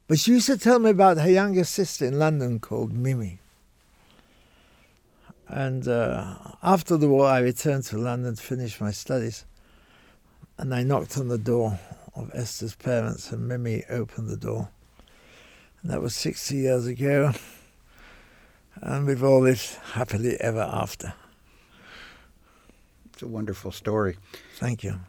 But 0.08 0.20
she 0.20 0.34
used 0.34 0.48
to 0.48 0.58
tell 0.58 0.80
me 0.80 0.92
about 0.92 1.18
her 1.18 1.30
younger 1.30 1.64
sister 1.64 2.06
in 2.06 2.20
London 2.20 2.60
called 2.60 2.94
Mimi. 2.94 3.40
And 5.56 5.88
uh, 5.88 6.36
after 6.62 6.98
the 6.98 7.08
war, 7.08 7.28
I 7.28 7.40
returned 7.40 7.86
to 7.86 7.98
London 7.98 8.36
to 8.36 8.42
finish 8.42 8.82
my 8.82 8.92
studies. 8.92 9.46
And 10.58 10.76
I 10.76 10.84
knocked 10.84 11.18
on 11.18 11.30
the 11.30 11.38
door 11.38 11.80
of 12.14 12.30
Esther's 12.34 12.76
parents, 12.76 13.32
and 13.32 13.48
Mimi 13.48 13.86
opened 13.90 14.28
the 14.28 14.36
door. 14.36 14.68
And 15.82 15.92
that 15.92 16.02
was 16.02 16.14
60 16.14 16.58
years 16.58 16.88
ago. 16.88 17.32
And 18.82 19.08
we've 19.08 19.24
all 19.24 19.40
lived 19.40 19.78
happily 19.94 20.36
ever 20.42 20.60
after. 20.60 21.14
It's 23.14 23.22
a 23.22 23.28
wonderful 23.28 23.72
story. 23.72 24.18
Thank 24.58 24.84
you. 24.84 25.00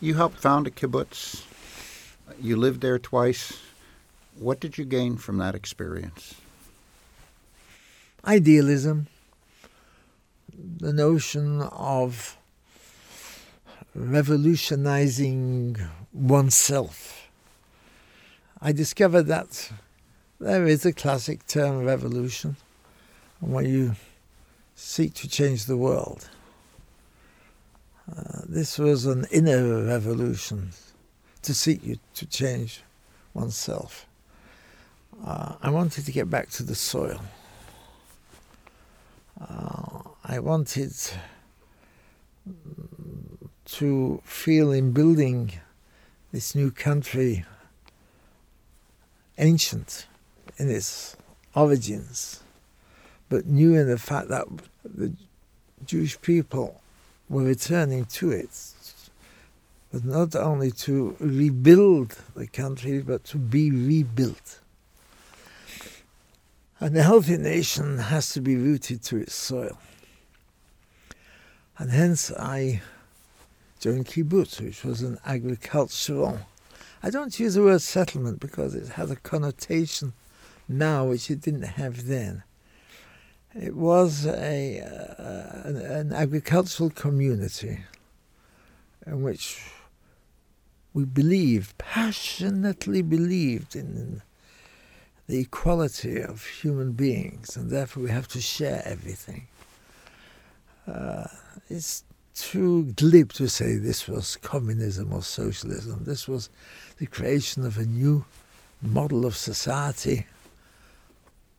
You 0.00 0.14
helped 0.14 0.38
found 0.38 0.68
a 0.68 0.70
kibbutz 0.70 1.42
you 2.40 2.54
lived 2.54 2.82
there 2.82 3.00
twice. 3.00 3.60
What 4.38 4.60
did 4.60 4.78
you 4.78 4.84
gain 4.84 5.16
from 5.16 5.38
that 5.38 5.56
experience? 5.56 6.36
Idealism, 8.26 9.06
the 10.78 10.92
notion 10.92 11.62
of 11.62 12.36
revolutionizing 13.94 15.76
oneself. 16.12 17.28
I 18.60 18.72
discovered 18.72 19.24
that 19.24 19.70
there 20.40 20.66
is 20.66 20.84
a 20.84 20.92
classic 20.92 21.46
term, 21.46 21.84
revolution, 21.84 22.56
when 23.38 23.66
you 23.66 23.94
seek 24.74 25.14
to 25.14 25.28
change 25.28 25.66
the 25.66 25.76
world. 25.76 26.28
Uh, 28.10 28.40
this 28.48 28.76
was 28.76 29.06
an 29.06 29.26
inner 29.30 29.84
revolution 29.84 30.70
to 31.42 31.54
seek 31.54 31.84
you 31.84 31.98
to 32.14 32.26
change 32.26 32.82
oneself. 33.34 34.04
Uh, 35.24 35.54
I 35.62 35.70
wanted 35.70 36.04
to 36.06 36.12
get 36.12 36.28
back 36.28 36.50
to 36.50 36.64
the 36.64 36.74
soil. 36.74 37.20
Uh, 39.40 40.00
I 40.24 40.38
wanted 40.38 40.92
to 43.64 44.20
feel 44.24 44.72
in 44.72 44.92
building 44.92 45.52
this 46.32 46.54
new 46.54 46.70
country 46.70 47.44
ancient 49.38 50.06
in 50.58 50.70
its 50.70 51.16
origins, 51.54 52.42
but 53.28 53.46
new 53.46 53.74
in 53.74 53.88
the 53.88 53.98
fact 53.98 54.28
that 54.28 54.46
the 54.84 55.12
Jewish 55.84 56.20
people 56.20 56.80
were 57.28 57.42
returning 57.42 58.04
to 58.06 58.30
it 58.30 58.50
but 59.96 60.04
not 60.04 60.34
only 60.36 60.70
to 60.70 61.16
rebuild 61.20 62.18
the 62.34 62.46
country, 62.46 63.00
but 63.00 63.24
to 63.24 63.38
be 63.38 63.70
rebuilt. 63.70 64.60
And 66.78 66.96
a 66.96 67.02
healthy 67.02 67.38
nation 67.38 67.98
has 67.98 68.30
to 68.34 68.40
be 68.42 68.56
rooted 68.56 69.02
to 69.04 69.16
its 69.16 69.34
soil. 69.34 69.78
And 71.78 71.90
hence 71.90 72.30
I 72.32 72.82
joined 73.80 74.06
kibbutz, 74.06 74.60
which 74.60 74.84
was 74.84 75.00
an 75.00 75.18
agricultural. 75.24 76.40
I 77.02 77.10
don't 77.10 77.38
use 77.38 77.54
the 77.54 77.62
word 77.62 77.80
settlement 77.80 78.40
because 78.40 78.74
it 78.74 78.88
has 78.90 79.10
a 79.10 79.16
connotation 79.16 80.12
now 80.68 81.06
which 81.06 81.30
it 81.30 81.40
didn't 81.40 81.62
have 81.62 82.06
then. 82.06 82.42
It 83.54 83.74
was 83.74 84.26
a, 84.26 84.80
uh, 84.80 85.68
an, 85.68 85.76
an 85.76 86.12
agricultural 86.12 86.90
community 86.90 87.84
in 89.06 89.22
which 89.22 89.62
we 90.92 91.04
believed, 91.04 91.78
passionately 91.78 93.00
believed 93.00 93.74
in 93.74 94.22
the 95.28 95.40
equality 95.40 96.20
of 96.20 96.44
human 96.46 96.92
beings, 96.92 97.56
and 97.56 97.70
therefore 97.70 98.04
we 98.04 98.10
have 98.10 98.28
to 98.28 98.40
share 98.40 98.82
everything. 98.84 99.46
Uh, 100.86 101.26
it's 101.68 102.04
too 102.34 102.84
glib 102.96 103.32
to 103.32 103.48
say 103.48 103.76
this 103.76 104.06
was 104.06 104.36
communism 104.36 105.12
or 105.12 105.22
socialism. 105.22 106.04
This 106.04 106.28
was 106.28 106.48
the 106.98 107.06
creation 107.06 107.64
of 107.64 107.78
a 107.78 107.84
new 107.84 108.24
model 108.82 109.26
of 109.26 109.36
society 109.36 110.26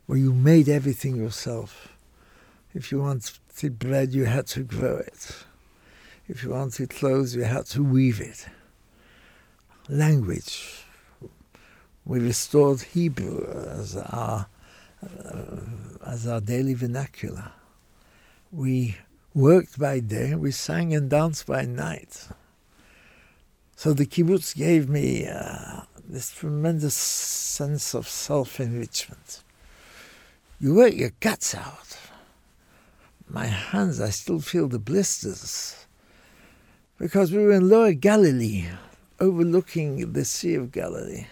where 0.06 0.18
you 0.18 0.34
made 0.34 0.70
everything 0.70 1.16
yourself. 1.16 1.90
If 2.74 2.92
you 2.92 3.02
wanted 3.02 3.80
bread, 3.80 4.14
you 4.14 4.26
had 4.26 4.48
to 4.48 4.64
grow 4.64 4.98
it. 4.98 5.36
If 6.30 6.44
you 6.44 6.52
wanted 6.52 6.90
clothes, 6.90 7.36
you 7.36 7.44
had 7.44 7.66
to 7.68 7.84
weave 7.84 8.22
it. 8.22 8.48
Language. 9.90 10.84
We 12.08 12.20
restored 12.20 12.80
Hebrew 12.82 13.46
as 13.78 13.98
our, 13.98 14.48
uh, 15.04 15.58
as 16.06 16.26
our 16.26 16.40
daily 16.40 16.74
vernacular. 16.74 17.52
We 18.50 18.96
worked 19.34 19.78
by 19.78 20.00
day, 20.00 20.34
we 20.34 20.52
sang 20.52 20.94
and 20.94 21.10
danced 21.10 21.46
by 21.48 21.64
night. 21.64 22.30
So 23.76 23.92
the 23.92 24.06
kibbutz 24.06 24.56
gave 24.56 24.88
me 24.88 25.28
uh, 25.28 25.82
this 26.08 26.32
tremendous 26.32 26.96
sense 26.96 27.94
of 27.94 28.08
self 28.08 28.62
enrichment. 28.62 29.44
You 30.62 30.76
work 30.76 30.94
your 30.94 31.12
guts 31.20 31.54
out. 31.54 31.98
My 33.28 33.48
hands, 33.48 34.00
I 34.00 34.12
still 34.12 34.40
feel 34.40 34.70
the 34.70 34.80
blisters. 34.80 35.86
Because 36.98 37.34
we 37.34 37.40
were 37.40 37.52
in 37.52 37.68
Lower 37.68 37.92
Galilee, 37.92 38.70
overlooking 39.20 40.14
the 40.14 40.24
Sea 40.24 40.56
of 40.56 40.72
Galilee. 40.72 41.28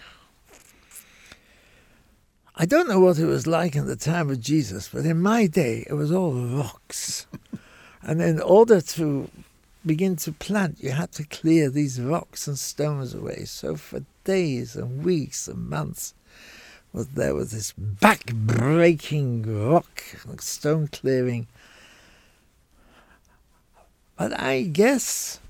I 2.58 2.64
don't 2.64 2.88
know 2.88 3.00
what 3.00 3.18
it 3.18 3.26
was 3.26 3.46
like 3.46 3.76
in 3.76 3.86
the 3.86 3.96
time 3.96 4.30
of 4.30 4.40
Jesus, 4.40 4.88
but 4.88 5.04
in 5.04 5.20
my 5.20 5.46
day, 5.46 5.84
it 5.90 5.92
was 5.92 6.10
all 6.10 6.32
rocks. 6.32 7.26
and 8.02 8.22
in 8.22 8.40
order 8.40 8.80
to 8.80 9.30
begin 9.84 10.16
to 10.16 10.32
plant, 10.32 10.78
you 10.80 10.92
had 10.92 11.12
to 11.12 11.24
clear 11.24 11.68
these 11.68 12.00
rocks 12.00 12.48
and 12.48 12.58
stones 12.58 13.12
away. 13.12 13.44
So 13.44 13.76
for 13.76 14.06
days 14.24 14.74
and 14.74 15.04
weeks 15.04 15.48
and 15.48 15.68
months, 15.68 16.14
was 16.94 17.08
there 17.08 17.34
was 17.34 17.50
this 17.50 17.72
back-breaking 17.72 19.42
rock 19.68 20.02
stone 20.40 20.88
clearing. 20.88 21.46
But 24.16 24.40
I 24.40 24.62
guess 24.62 25.40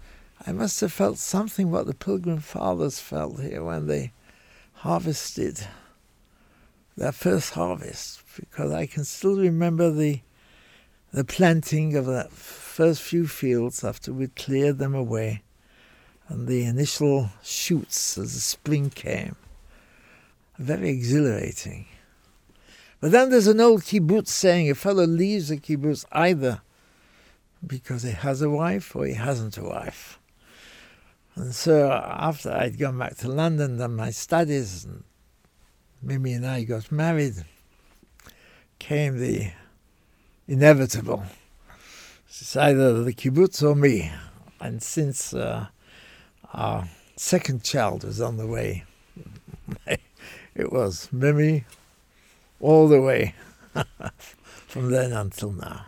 I 0.44 0.50
must 0.50 0.80
have 0.80 0.92
felt 0.92 1.18
something 1.18 1.70
what 1.70 1.86
the 1.86 1.94
Pilgrim 1.94 2.40
Fathers 2.40 2.98
felt 2.98 3.40
here 3.40 3.62
when 3.62 3.86
they 3.86 4.10
harvested 4.72 5.68
their 6.96 7.12
first 7.12 7.54
harvest, 7.54 8.22
because 8.38 8.72
I 8.72 8.86
can 8.86 9.04
still 9.04 9.36
remember 9.36 9.90
the 9.90 10.20
the 11.12 11.24
planting 11.24 11.96
of 11.96 12.04
that 12.06 12.32
first 12.32 13.00
few 13.00 13.26
fields 13.26 13.82
after 13.84 14.12
we'd 14.12 14.36
cleared 14.36 14.78
them 14.78 14.94
away, 14.94 15.42
and 16.28 16.46
the 16.46 16.64
initial 16.64 17.30
shoots 17.42 18.18
as 18.18 18.34
the 18.34 18.40
spring 18.40 18.90
came 18.90 19.36
very 20.58 20.90
exhilarating. 20.90 21.86
But 23.00 23.12
then 23.12 23.30
there's 23.30 23.46
an 23.46 23.60
old 23.60 23.82
kibbutz 23.82 24.28
saying 24.28 24.70
a 24.70 24.74
fellow 24.74 25.04
leaves 25.04 25.50
a 25.50 25.56
kibbutz 25.56 26.04
either 26.12 26.62
because 27.66 28.02
he 28.02 28.12
has 28.12 28.42
a 28.42 28.50
wife 28.50 28.94
or 28.96 29.06
he 29.06 29.14
hasn't 29.14 29.58
a 29.58 29.62
wife. 29.62 30.18
And 31.34 31.54
so 31.54 31.90
after 31.92 32.50
I'd 32.50 32.78
gone 32.78 32.98
back 32.98 33.16
to 33.18 33.28
London, 33.28 33.78
done 33.78 33.96
my 33.96 34.10
studies, 34.10 34.84
and 34.84 35.04
Mimi 36.06 36.34
and 36.34 36.46
I 36.46 36.62
got 36.62 36.92
married, 36.92 37.34
came 38.78 39.18
the 39.18 39.50
inevitable. 40.46 41.24
It's 42.28 42.56
either 42.56 43.02
the 43.02 43.12
kibbutz 43.12 43.60
or 43.60 43.74
me. 43.74 44.12
And 44.60 44.80
since 44.80 45.34
uh, 45.34 45.66
our 46.54 46.88
second 47.16 47.64
child 47.64 48.04
was 48.04 48.20
on 48.20 48.36
the 48.36 48.46
way, 48.46 48.84
it 50.54 50.72
was 50.72 51.08
Mimi 51.10 51.64
all 52.60 52.86
the 52.86 53.00
way 53.00 53.34
from 54.68 54.92
then 54.92 55.12
until 55.12 55.50
now. 55.50 55.86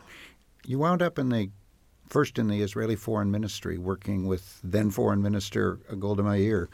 You 0.66 0.80
wound 0.80 1.00
up 1.00 1.20
in 1.20 1.28
the 1.28 1.50
first 2.08 2.40
in 2.40 2.48
the 2.48 2.60
Israeli 2.60 2.96
Foreign 2.96 3.30
Ministry, 3.30 3.78
working 3.78 4.26
with 4.26 4.58
then 4.64 4.90
Foreign 4.90 5.22
Minister 5.22 5.78
Golda 5.96 6.24
Meir. 6.24 6.68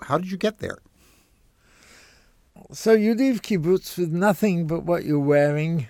How 0.00 0.16
did 0.16 0.30
you 0.30 0.38
get 0.38 0.60
there? 0.60 0.78
So 2.72 2.92
you 2.92 3.14
leave 3.14 3.42
kibbutz 3.42 3.98
with 3.98 4.12
nothing 4.12 4.66
but 4.66 4.84
what 4.84 5.04
you're 5.04 5.18
wearing. 5.18 5.88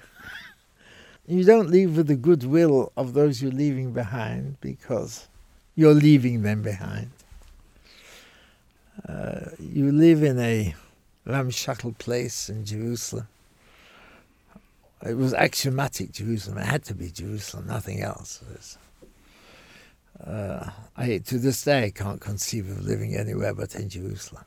You 1.26 1.44
don't 1.44 1.70
leave 1.70 1.96
with 1.96 2.06
the 2.06 2.16
goodwill 2.16 2.92
of 2.96 3.14
those 3.14 3.42
you're 3.42 3.52
leaving 3.52 3.92
behind 3.92 4.60
because 4.60 5.28
you're 5.74 5.94
leaving 5.94 6.42
them 6.42 6.62
behind. 6.62 7.10
Uh, 9.08 9.50
you 9.58 9.90
live 9.92 10.22
in 10.22 10.38
a 10.38 10.74
ramshackle 11.26 11.92
place 11.98 12.48
in 12.48 12.64
Jerusalem. 12.64 13.28
It 15.06 15.16
was 15.16 15.34
axiomatic 15.34 16.12
Jerusalem. 16.12 16.58
It 16.58 16.66
had 16.66 16.84
to 16.84 16.94
be 16.94 17.10
Jerusalem, 17.10 17.66
nothing 17.66 18.02
else. 18.02 18.42
Uh, 20.22 20.70
I, 20.96 21.18
to 21.18 21.38
this 21.38 21.62
day, 21.62 21.84
I 21.84 21.90
can't 21.90 22.20
conceive 22.20 22.70
of 22.70 22.84
living 22.84 23.14
anywhere 23.14 23.52
but 23.52 23.74
in 23.74 23.88
Jerusalem. 23.88 24.44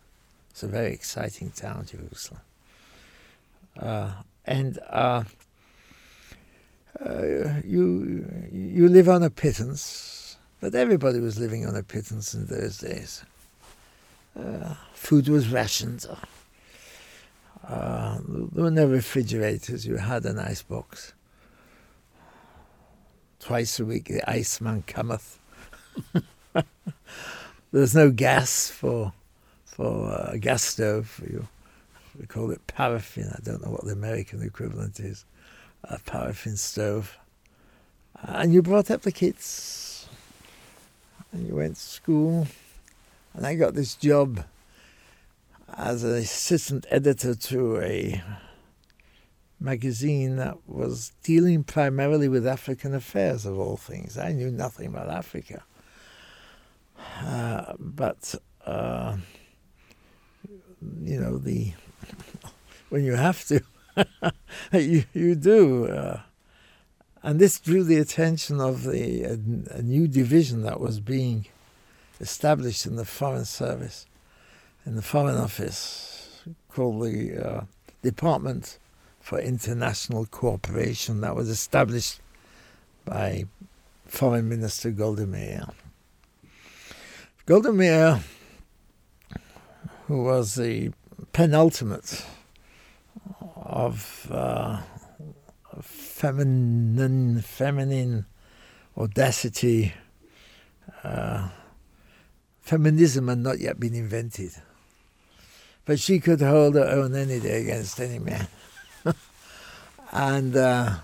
It's 0.58 0.64
a 0.64 0.68
very 0.68 0.92
exciting 0.92 1.52
town, 1.52 1.86
Jerusalem. 1.86 2.42
Uh, 3.80 4.12
and 4.44 4.80
uh, 4.90 5.24
uh 7.00 7.62
you 7.64 8.26
you 8.52 8.88
live 8.88 9.08
on 9.08 9.22
a 9.22 9.30
pittance, 9.30 10.36
but 10.60 10.74
everybody 10.74 11.20
was 11.20 11.38
living 11.38 11.68
on 11.68 11.76
a 11.76 11.84
pittance 11.84 12.34
in 12.34 12.48
those 12.48 12.80
days. 12.80 13.24
Uh, 14.36 14.74
food 14.96 15.30
was 15.30 15.48
rationed. 15.50 16.08
Uh, 17.64 18.18
there 18.28 18.64
were 18.64 18.72
no 18.72 18.88
refrigerators. 18.88 19.86
You 19.86 19.98
had 19.98 20.26
an 20.26 20.40
ice 20.40 20.64
box. 20.64 21.14
Twice 23.40 23.80
a 23.80 23.86
week, 23.86 24.06
the 24.06 24.28
iceman 24.28 24.82
cometh. 24.88 25.38
There's 27.72 27.94
no 27.94 28.10
gas 28.10 28.70
for 28.70 29.14
for 29.78 30.12
uh, 30.12 30.32
a 30.34 30.38
gas 30.40 30.64
stove. 30.64 31.22
You, 31.30 31.48
we 32.20 32.26
call 32.26 32.52
it 32.52 32.66
paraffin. 32.68 33.32
I 33.32 33.40
don't 33.44 33.64
know 33.64 33.72
what 33.72 33.86
the 33.86 33.94
American 33.94 34.42
equivalent 34.42 35.00
is. 35.00 35.24
A 35.84 36.00
paraffin 36.00 36.58
stove. 36.58 37.18
And 38.24 38.52
you 38.52 38.62
brought 38.64 38.90
up 38.90 39.04
the 39.04 39.12
kids. 39.12 40.10
And 41.32 41.48
you 41.48 41.56
went 41.56 41.76
to 41.76 41.82
school. 41.82 42.48
And 43.36 43.46
I 43.46 43.54
got 43.54 43.76
this 43.76 43.94
job 43.94 44.44
as 45.76 46.04
an 46.04 46.16
assistant 46.16 46.88
editor 46.90 47.36
to 47.36 47.80
a 47.82 48.24
magazine 49.60 50.38
that 50.38 50.58
was 50.68 51.12
dealing 51.24 51.64
primarily 51.64 52.28
with 52.28 52.48
African 52.48 52.96
affairs, 52.96 53.46
of 53.46 53.60
all 53.60 53.78
things. 53.78 54.18
I 54.18 54.32
knew 54.32 54.50
nothing 54.50 54.88
about 54.88 55.10
Africa. 55.10 55.64
Uh, 57.22 57.74
but, 57.78 58.34
uh, 58.66 59.18
you 61.02 61.20
know, 61.20 61.38
the 61.38 61.74
when 62.90 63.04
you 63.04 63.14
have 63.14 63.46
to, 63.46 63.62
you, 64.74 65.04
you 65.14 65.36
do. 65.36 65.88
Uh, 65.88 66.22
and 67.24 67.40
this 67.40 67.60
drew 67.60 67.84
the 67.84 67.98
attention 67.98 68.62
of 68.62 68.84
the 68.84 69.24
a, 69.24 69.78
a 69.78 69.82
new 69.82 70.08
division 70.08 70.64
that 70.64 70.80
was 70.80 71.00
being 71.00 71.48
established 72.20 72.86
in 72.86 72.96
the 72.96 73.06
Foreign 73.06 73.46
Service 73.46 74.06
in 74.88 74.96
the 74.96 75.02
Foreign 75.02 75.36
Office 75.36 76.42
called 76.70 77.04
the 77.04 77.38
uh, 77.38 77.62
Department 78.02 78.80
for 79.20 79.38
International 79.38 80.26
Cooperation 80.26 81.20
that 81.20 81.36
was 81.36 81.50
established 81.50 82.22
by 83.04 83.46
Foreign 84.06 84.48
Minister 84.48 84.92
Golda 84.92 85.28
Meir. 85.28 85.68
Golda 87.46 87.74
Meir, 87.74 88.22
who 90.08 90.24
was 90.24 90.56
the 90.56 90.92
penultimate 91.32 92.26
of 93.56 94.28
uh, 94.32 94.82
feminine, 95.82 97.42
feminine 97.42 98.26
audacity, 98.98 99.94
uh, 101.04 101.50
feminism 102.60 103.28
had 103.28 103.38
not 103.38 103.60
yet 103.60 103.80
been 103.80 103.94
invented 103.94 104.52
but 105.88 106.02
she 106.02 106.20
could 106.20 106.42
hold 106.42 106.76
her 106.76 106.86
own 106.86 107.16
any 107.16 107.40
day 107.40 107.62
against 107.62 108.00
any 108.02 108.20
man. 108.20 108.48
and 110.12 110.56
uh, 110.56 110.96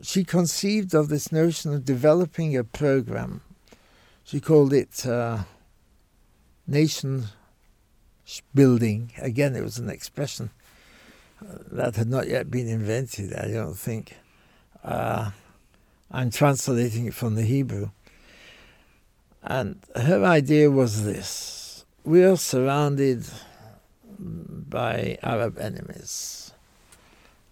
she 0.00 0.22
conceived 0.22 0.94
of 0.94 1.08
this 1.08 1.32
notion 1.32 1.74
of 1.74 1.84
developing 1.84 2.56
a 2.56 2.62
program 2.62 3.42
She 4.22 4.40
called 4.40 4.72
it 4.72 5.04
uh, 5.04 5.42
nation 6.68 7.26
building. 8.54 9.12
Again, 9.18 9.56
it 9.56 9.62
was 9.62 9.78
an 9.78 9.90
expression 9.90 10.50
uh, 11.40 11.58
that 11.72 11.96
had 11.96 12.08
not 12.08 12.28
yet 12.28 12.50
been 12.50 12.68
invented, 12.68 13.34
I 13.34 13.50
don't 13.50 13.76
think. 13.76 14.16
Uh, 14.84 15.30
I'm 16.10 16.30
translating 16.30 17.06
it 17.06 17.14
from 17.14 17.34
the 17.34 17.42
Hebrew. 17.42 17.90
And 19.42 19.80
her 19.94 20.24
idea 20.24 20.70
was 20.70 21.04
this 21.04 21.84
we 22.04 22.24
are 22.24 22.36
surrounded 22.36 23.24
by 24.18 25.18
Arab 25.22 25.58
enemies. 25.58 26.52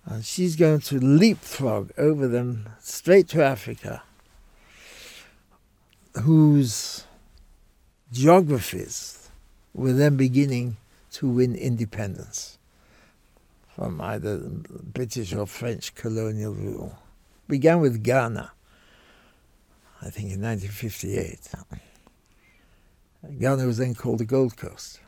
And 0.04 0.24
she's 0.24 0.56
going 0.56 0.80
to 0.80 0.98
leapfrog 0.98 1.90
over 1.98 2.28
them 2.28 2.68
straight 2.80 3.28
to 3.30 3.44
Africa, 3.44 4.02
whose 6.22 7.04
geographies 8.12 9.15
were 9.76 9.92
then 9.92 10.16
beginning 10.16 10.78
to 11.12 11.28
win 11.28 11.54
independence 11.54 12.58
from 13.68 14.00
either 14.00 14.38
British 14.38 15.34
or 15.34 15.46
French 15.46 15.94
colonial 15.94 16.54
rule. 16.54 16.98
Began 17.46 17.80
with 17.80 18.02
Ghana, 18.02 18.50
I 20.00 20.10
think 20.10 20.32
in 20.32 20.40
1958. 20.40 21.50
Ghana 23.38 23.66
was 23.66 23.76
then 23.76 23.94
called 23.94 24.18
the 24.18 24.24
Gold 24.24 24.56
Coast. 24.56 25.00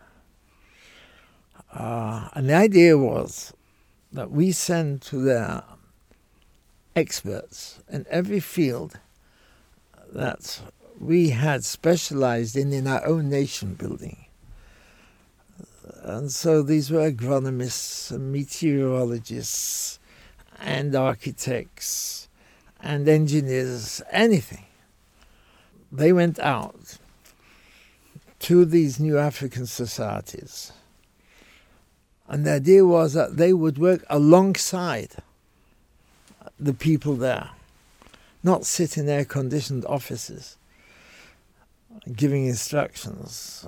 Uh, 1.73 2.29
and 2.35 2.51
the 2.51 2.55
idea 2.55 2.99
was 2.99 3.55
that 4.13 4.31
we 4.31 4.53
send 4.53 5.01
to 5.03 5.17
their 5.17 5.63
experts 6.95 7.81
in 7.89 8.05
every 8.11 8.41
field 8.41 8.99
that 10.13 10.61
we 11.01 11.31
had 11.31 11.65
specialized 11.65 12.57
in 12.57 12.73
in 12.73 12.87
our 12.87 13.07
own 13.07 13.31
nation 13.31 13.75
building. 13.75 14.28
And 16.03 16.31
so 16.31 16.63
these 16.63 16.91
were 16.91 17.11
agronomists 17.11 18.11
and 18.11 18.33
meteorologists 18.33 19.99
and 20.61 20.95
architects 20.95 22.29
and 22.81 23.09
engineers, 23.09 24.03
anything. 24.11 24.65
They 25.91 26.13
went 26.13 26.39
out 26.39 26.99
to 28.41 28.65
these 28.65 29.01
new 29.01 29.19
African 29.19 29.67
societies. 29.67 30.73
And 32.29 32.45
the 32.47 32.53
idea 32.53 32.85
was 32.85 33.15
that 33.15 33.37
they 33.37 33.53
would 33.53 33.79
work 33.79 34.05
alongside 34.09 35.17
the 36.61 36.75
people 36.75 37.17
there, 37.17 37.51
not 38.43 38.67
sit 38.67 38.97
in 38.97 39.09
air 39.09 39.25
conditioned 39.25 39.85
offices 39.87 40.59
giving 42.15 42.47
instructions, 42.47 43.67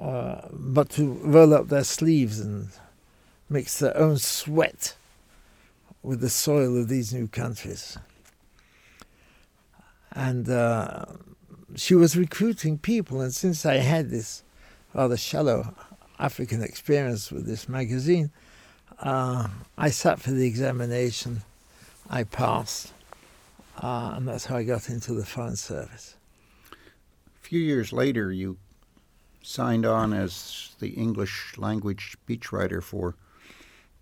uh, 0.00 0.48
but 0.52 0.90
to 0.90 1.12
roll 1.24 1.52
up 1.52 1.68
their 1.68 1.84
sleeves 1.84 2.38
and 2.40 2.68
mix 3.48 3.78
their 3.78 3.96
own 3.96 4.16
sweat 4.18 4.94
with 6.02 6.20
the 6.20 6.30
soil 6.30 6.78
of 6.80 6.88
these 6.88 7.12
new 7.12 7.26
countries. 7.26 7.98
And 10.12 10.48
uh, 10.48 11.04
she 11.74 11.94
was 11.94 12.16
recruiting 12.16 12.78
people, 12.78 13.20
and 13.20 13.34
since 13.34 13.66
I 13.66 13.76
had 13.76 14.10
this 14.10 14.42
rather 14.94 15.16
shallow 15.16 15.74
African 16.18 16.62
experience 16.62 17.30
with 17.30 17.46
this 17.46 17.68
magazine, 17.68 18.30
uh, 19.00 19.48
I 19.76 19.90
sat 19.90 20.20
for 20.20 20.30
the 20.30 20.46
examination. 20.46 21.42
I 22.10 22.24
passed, 22.24 22.92
uh, 23.82 24.14
and 24.16 24.26
that's 24.26 24.46
how 24.46 24.56
I 24.56 24.62
got 24.62 24.88
into 24.88 25.12
the 25.12 25.26
Foreign 25.26 25.56
Service. 25.56 26.16
A 26.72 27.40
few 27.40 27.60
years 27.60 27.92
later, 27.92 28.32
you 28.32 28.56
signed 29.42 29.86
on 29.86 30.12
as 30.12 30.74
the 30.78 30.90
English 30.90 31.54
language 31.56 32.16
speechwriter 32.26 32.82
for 32.82 33.14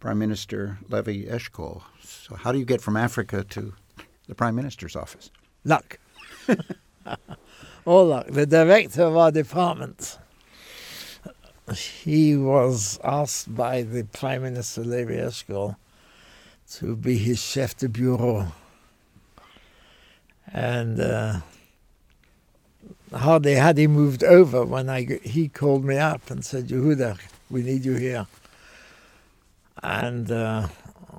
Prime 0.01 0.19
Minister 0.19 0.79
Levi 0.89 1.25
Eshkol. 1.25 1.83
So, 2.03 2.35
how 2.37 2.53
do 2.53 2.59
you 2.59 2.65
get 2.65 2.81
from 2.81 2.97
Africa 2.97 3.45
to 3.51 3.75
the 4.29 4.35
Prime 4.35 4.55
Minister's 4.55 4.97
office? 4.97 5.31
Luck. 5.65 5.99
All 7.85 8.07
luck. 8.07 8.27
The 8.29 8.47
director 8.47 9.03
of 9.03 9.17
our 9.17 9.31
department, 9.31 10.19
he 11.75 12.37
was 12.37 12.99
asked 13.03 13.55
by 13.55 13.83
the 13.83 14.05
Prime 14.05 14.43
Minister 14.43 14.83
Levi 14.83 15.15
Eshkol 15.15 15.77
to 16.73 16.97
be 16.97 17.17
his 17.17 17.41
chef 17.41 17.77
de 17.77 17.89
bureau. 17.89 18.49
And 20.53 21.01
uh, 21.01 21.41
hardly 23.13 23.55
had 23.55 23.79
he 23.79 23.87
moved 23.87 24.25
over 24.25 24.65
when 24.65 24.89
I, 24.89 25.05
he 25.23 25.49
called 25.49 25.85
me 25.85 25.97
up 25.97 26.31
and 26.31 26.45
said, 26.45 26.69
Yehuda, 26.69 27.19
we 27.51 27.63
need 27.63 27.85
you 27.85 27.95
here. 27.95 28.27
And 29.83 30.31
uh, 30.31 30.69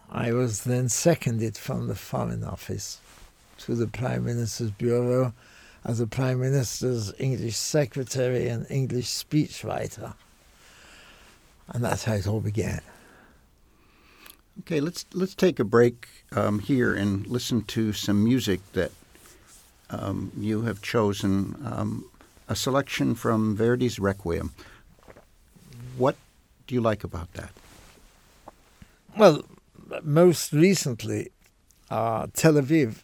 I 0.10 0.32
was 0.34 0.64
then 0.64 0.90
seconded 0.90 1.58
from 1.58 1.88
the 1.88 1.96
Foreign 1.96 2.44
Office 2.44 3.00
to 3.60 3.76
the 3.76 3.88
Prime 3.88 4.26
Minister's 4.26 4.72
Bureau 4.72 5.34
as 5.86 6.00
the 6.00 6.08
Prime 6.08 6.42
Minister's 6.42 7.14
English 7.18 7.56
secretary 7.56 8.50
and 8.50 8.66
English 8.70 9.08
speechwriter. 9.08 10.14
And 11.70 11.84
that's 11.84 12.04
how 12.04 12.14
it 12.14 12.28
all 12.28 12.42
began. 12.42 12.82
Okay, 14.62 14.80
let's 14.80 15.06
let's 15.14 15.36
take 15.36 15.60
a 15.60 15.64
break 15.64 16.08
um, 16.32 16.60
here 16.60 16.94
and 16.94 17.28
listen 17.28 17.64
to 17.66 17.94
some 17.94 18.24
music 18.24 18.60
that 18.74 18.92
um, 19.90 20.32
you 20.38 20.62
have 20.64 20.82
chosen. 20.82 21.56
Um, 21.66 22.06
a 22.48 22.56
selection 22.56 23.16
from 23.16 23.56
Verdi's 23.56 24.00
Requiem. 24.00 24.54
What 25.98 26.16
do 26.66 26.76
you 26.76 26.82
like 26.82 27.04
about 27.04 27.34
that? 27.34 27.52
Well, 29.18 29.44
most 30.04 30.54
recently, 30.54 31.32
uh, 31.90 32.28
Tel 32.34 32.54
Aviv 32.54 33.04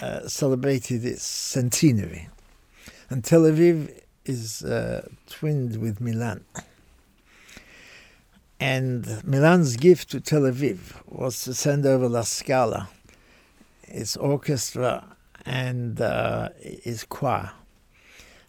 uh, 0.00 0.28
celebrated 0.28 1.04
its 1.04 1.22
centenary. 1.22 2.28
And 3.08 3.24
Tel 3.24 3.42
Aviv 3.42 4.00
is 4.24 4.62
uh, 4.62 5.08
twinned 5.28 5.76
with 5.76 6.00
Milan. 6.00 6.44
And 8.58 9.22
Milan's 9.24 9.76
gift 9.76 10.10
to 10.10 10.20
Tel 10.20 10.42
Aviv 10.42 10.94
was 11.06 11.42
to 11.44 11.54
send 11.54 11.86
over 11.86 12.08
La 12.08 12.22
Scala, 12.22 12.88
its 13.84 14.16
orchestra 14.16 15.15
and 15.46 16.00
uh, 16.00 16.50
its 16.60 17.04
choir, 17.04 17.52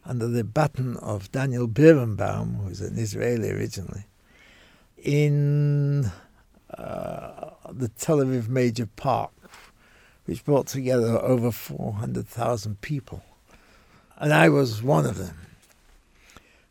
under 0.06 0.28
the 0.28 0.44
baton 0.44 0.98
of 0.98 1.32
Daniel 1.32 1.68
Barenboim, 1.68 2.64
who's 2.64 2.82
an 2.82 2.98
Israeli 2.98 3.52
originally, 3.52 4.06
in 4.98 6.12
uh, 6.78 7.52
the 7.72 7.88
Tel 7.90 8.18
Aviv 8.18 8.50
Major 8.50 8.88
Park 8.88 9.32
which 10.28 10.44
brought 10.44 10.68
together 10.68 11.18
over 11.22 11.52
400,000 11.52 12.82
people. 12.82 13.24
And 14.18 14.34
I 14.34 14.50
was 14.50 14.84
one 14.84 15.06
of 15.06 15.18
them. 15.18 15.38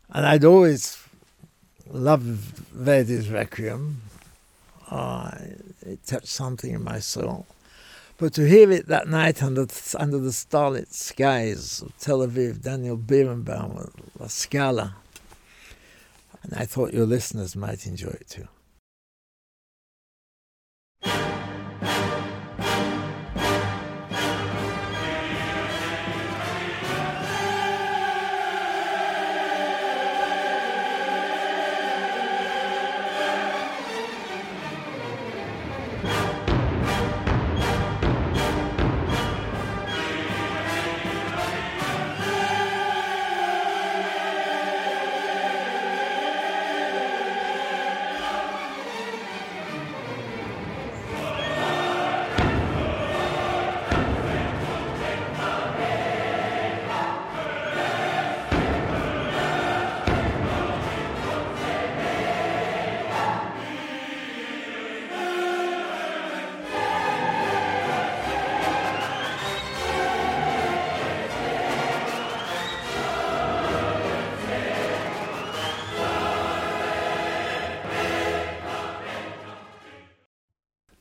And 0.09 0.25
I'd 0.25 0.45
always 0.45 1.03
loved 1.89 2.23
Verdi's 2.23 3.29
Requiem. 3.29 4.03
Uh, 4.89 5.31
it 5.81 6.05
touched 6.05 6.27
something 6.27 6.71
in 6.71 6.83
my 6.83 6.99
soul. 6.99 7.47
But 8.17 8.33
to 8.33 8.47
hear 8.47 8.71
it 8.71 8.87
that 8.87 9.07
night 9.07 9.43
under, 9.43 9.67
under 9.95 10.17
the 10.17 10.33
starlit 10.33 10.91
skies 10.91 11.83
of 11.83 11.95
Tel 11.99 12.19
Aviv, 12.19 12.63
Daniel 12.63 12.97
Barenboim, 12.97 13.91
La 14.19 14.25
Scala, 14.25 14.95
and 16.41 16.55
I 16.55 16.65
thought 16.65 16.93
your 16.93 17.05
listeners 17.05 17.55
might 17.55 17.85
enjoy 17.85 18.07
it 18.07 18.27
too. 18.27 18.47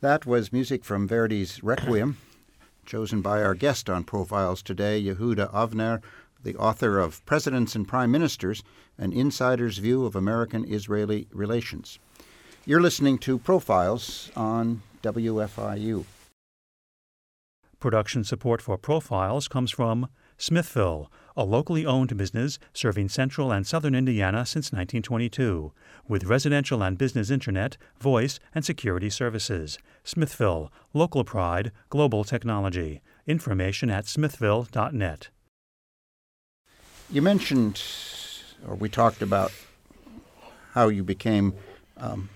That 0.07 0.25
was 0.25 0.53
music 0.53 0.85
from 0.85 1.09
Verdi's 1.09 1.65
Requiem, 1.65 2.19
chosen 2.87 3.23
by 3.23 3.43
our 3.43 3.57
guest 3.57 3.91
on 3.91 4.05
Profiles 4.05 4.63
today, 4.63 5.03
Yehuda 5.03 5.53
Avner, 5.53 6.01
the 6.45 6.55
author 6.55 7.01
of 7.01 7.27
Presidents 7.27 7.75
and 7.75 7.89
Prime 7.89 8.13
Ministers 8.13 8.63
An 8.97 9.13
Insider's 9.13 9.79
View 9.79 10.05
of 10.05 10.15
American 10.15 10.65
Israeli 10.65 11.27
Relations. 11.33 11.99
You're 12.65 12.81
listening 12.81 13.19
to 13.19 13.37
Profiles 13.37 14.31
on 14.37 14.83
WFIU. 15.03 16.05
Production 17.81 18.23
support 18.23 18.63
for 18.63 18.79
Profiles 18.79 19.49
comes 19.49 19.73
from 19.73 20.09
Smithville, 20.39 21.11
a 21.37 21.45
locally 21.45 21.85
owned 21.85 22.17
business 22.17 22.59
serving 22.73 23.09
central 23.09 23.53
and 23.53 23.67
southern 23.67 23.95
Indiana 23.95 24.47
since 24.47 24.67
1922, 24.73 25.73
with 26.09 26.25
residential 26.25 26.83
and 26.83 26.97
business 26.97 27.31
internet, 27.31 27.77
voice, 27.99 28.39
and 28.55 28.65
security 28.65 29.11
services. 29.11 29.79
Smithville, 30.05 30.73
local 30.95 31.25
pride, 31.25 31.73
global 31.91 32.25
technology. 32.25 33.03
Information 33.27 33.91
at 33.91 34.07
smithville.net. 34.07 35.29
You 37.11 37.23
mentioned, 37.23 37.83
or 38.67 38.75
we 38.75 38.89
talked 38.89 39.23
about, 39.23 39.53
how 40.73 40.89
you 40.89 41.03
became 41.03 41.55
um, 41.97 42.29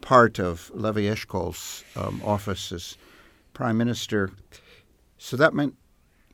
part 0.00 0.38
of 0.38 0.70
Levi 0.72 1.02
Eshkol's 1.02 1.82
um, 1.96 2.22
office 2.24 2.70
as 2.70 2.96
prime 3.54 3.76
minister. 3.76 4.30
So 5.18 5.36
that 5.36 5.52
meant 5.52 5.74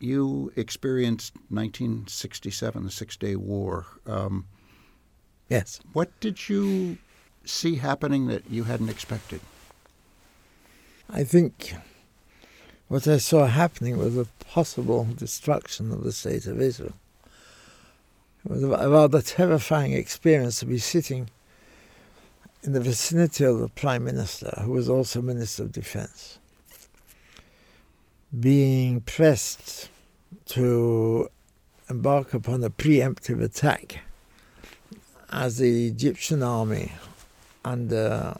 you 0.02 0.52
experienced 0.56 1.34
1967, 1.48 2.84
the 2.84 2.90
Six 2.90 3.16
Day 3.16 3.36
War. 3.36 3.86
Um, 4.06 4.46
yes. 5.48 5.80
What 5.92 6.18
did 6.20 6.48
you 6.48 6.98
see 7.44 7.76
happening 7.76 8.26
that 8.26 8.50
you 8.50 8.64
hadn't 8.64 8.88
expected? 8.88 9.40
I 11.08 11.24
think 11.24 11.74
what 12.88 13.06
I 13.06 13.18
saw 13.18 13.46
happening 13.46 13.96
was 13.98 14.16
a 14.16 14.26
possible 14.44 15.06
destruction 15.16 15.92
of 15.92 16.04
the 16.04 16.12
state 16.12 16.46
of 16.46 16.60
Israel. 16.60 16.94
It 18.44 18.50
was 18.50 18.62
a 18.62 18.88
rather 18.88 19.22
terrifying 19.22 19.92
experience 19.92 20.60
to 20.60 20.66
be 20.66 20.78
sitting 20.78 21.30
in 22.62 22.72
the 22.72 22.80
vicinity 22.80 23.44
of 23.44 23.58
the 23.58 23.68
Prime 23.68 24.04
Minister, 24.04 24.52
who 24.62 24.72
was 24.72 24.88
also 24.88 25.20
Minister 25.20 25.64
of 25.64 25.72
Defense, 25.72 26.38
being 28.38 29.00
pressed 29.00 29.88
to 30.46 31.28
embark 31.88 32.34
upon 32.34 32.64
a 32.64 32.70
preemptive 32.70 33.42
attack 33.42 34.00
as 35.30 35.58
the 35.58 35.86
Egyptian 35.86 36.42
army 36.42 36.92
under 37.64 38.36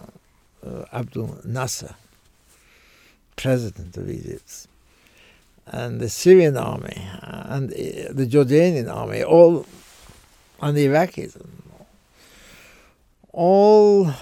uh, 0.64 1.02
Nasser, 1.44 1.94
president 3.36 3.96
of 3.96 4.10
Egypt, 4.10 4.66
and 5.66 6.00
the 6.00 6.08
Syrian 6.08 6.56
army 6.56 6.96
and 7.22 7.70
the 7.70 8.26
Jordanian 8.26 8.92
army, 8.94 9.22
all 9.22 9.66
and 10.60 10.76
the 10.76 10.86
Iraqis, 10.86 11.40
all 13.32 14.12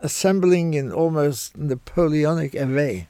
assembling 0.00 0.74
in 0.74 0.92
almost 0.92 1.56
Napoleonic 1.56 2.54
array 2.54 3.08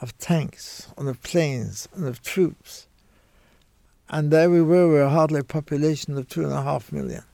of 0.00 0.16
tanks, 0.18 0.88
and 0.96 1.08
of 1.08 1.22
planes, 1.22 1.88
and 1.94 2.06
of 2.06 2.22
troops. 2.22 2.86
And 4.08 4.30
there 4.30 4.50
we 4.50 4.62
were, 4.62 4.88
we 4.88 4.94
were 4.94 5.08
hardly 5.08 5.40
a 5.40 5.44
population 5.44 6.16
of 6.16 6.28
two 6.28 6.44
and 6.44 6.52
a 6.52 6.62
half 6.62 6.92
million. 6.92 7.24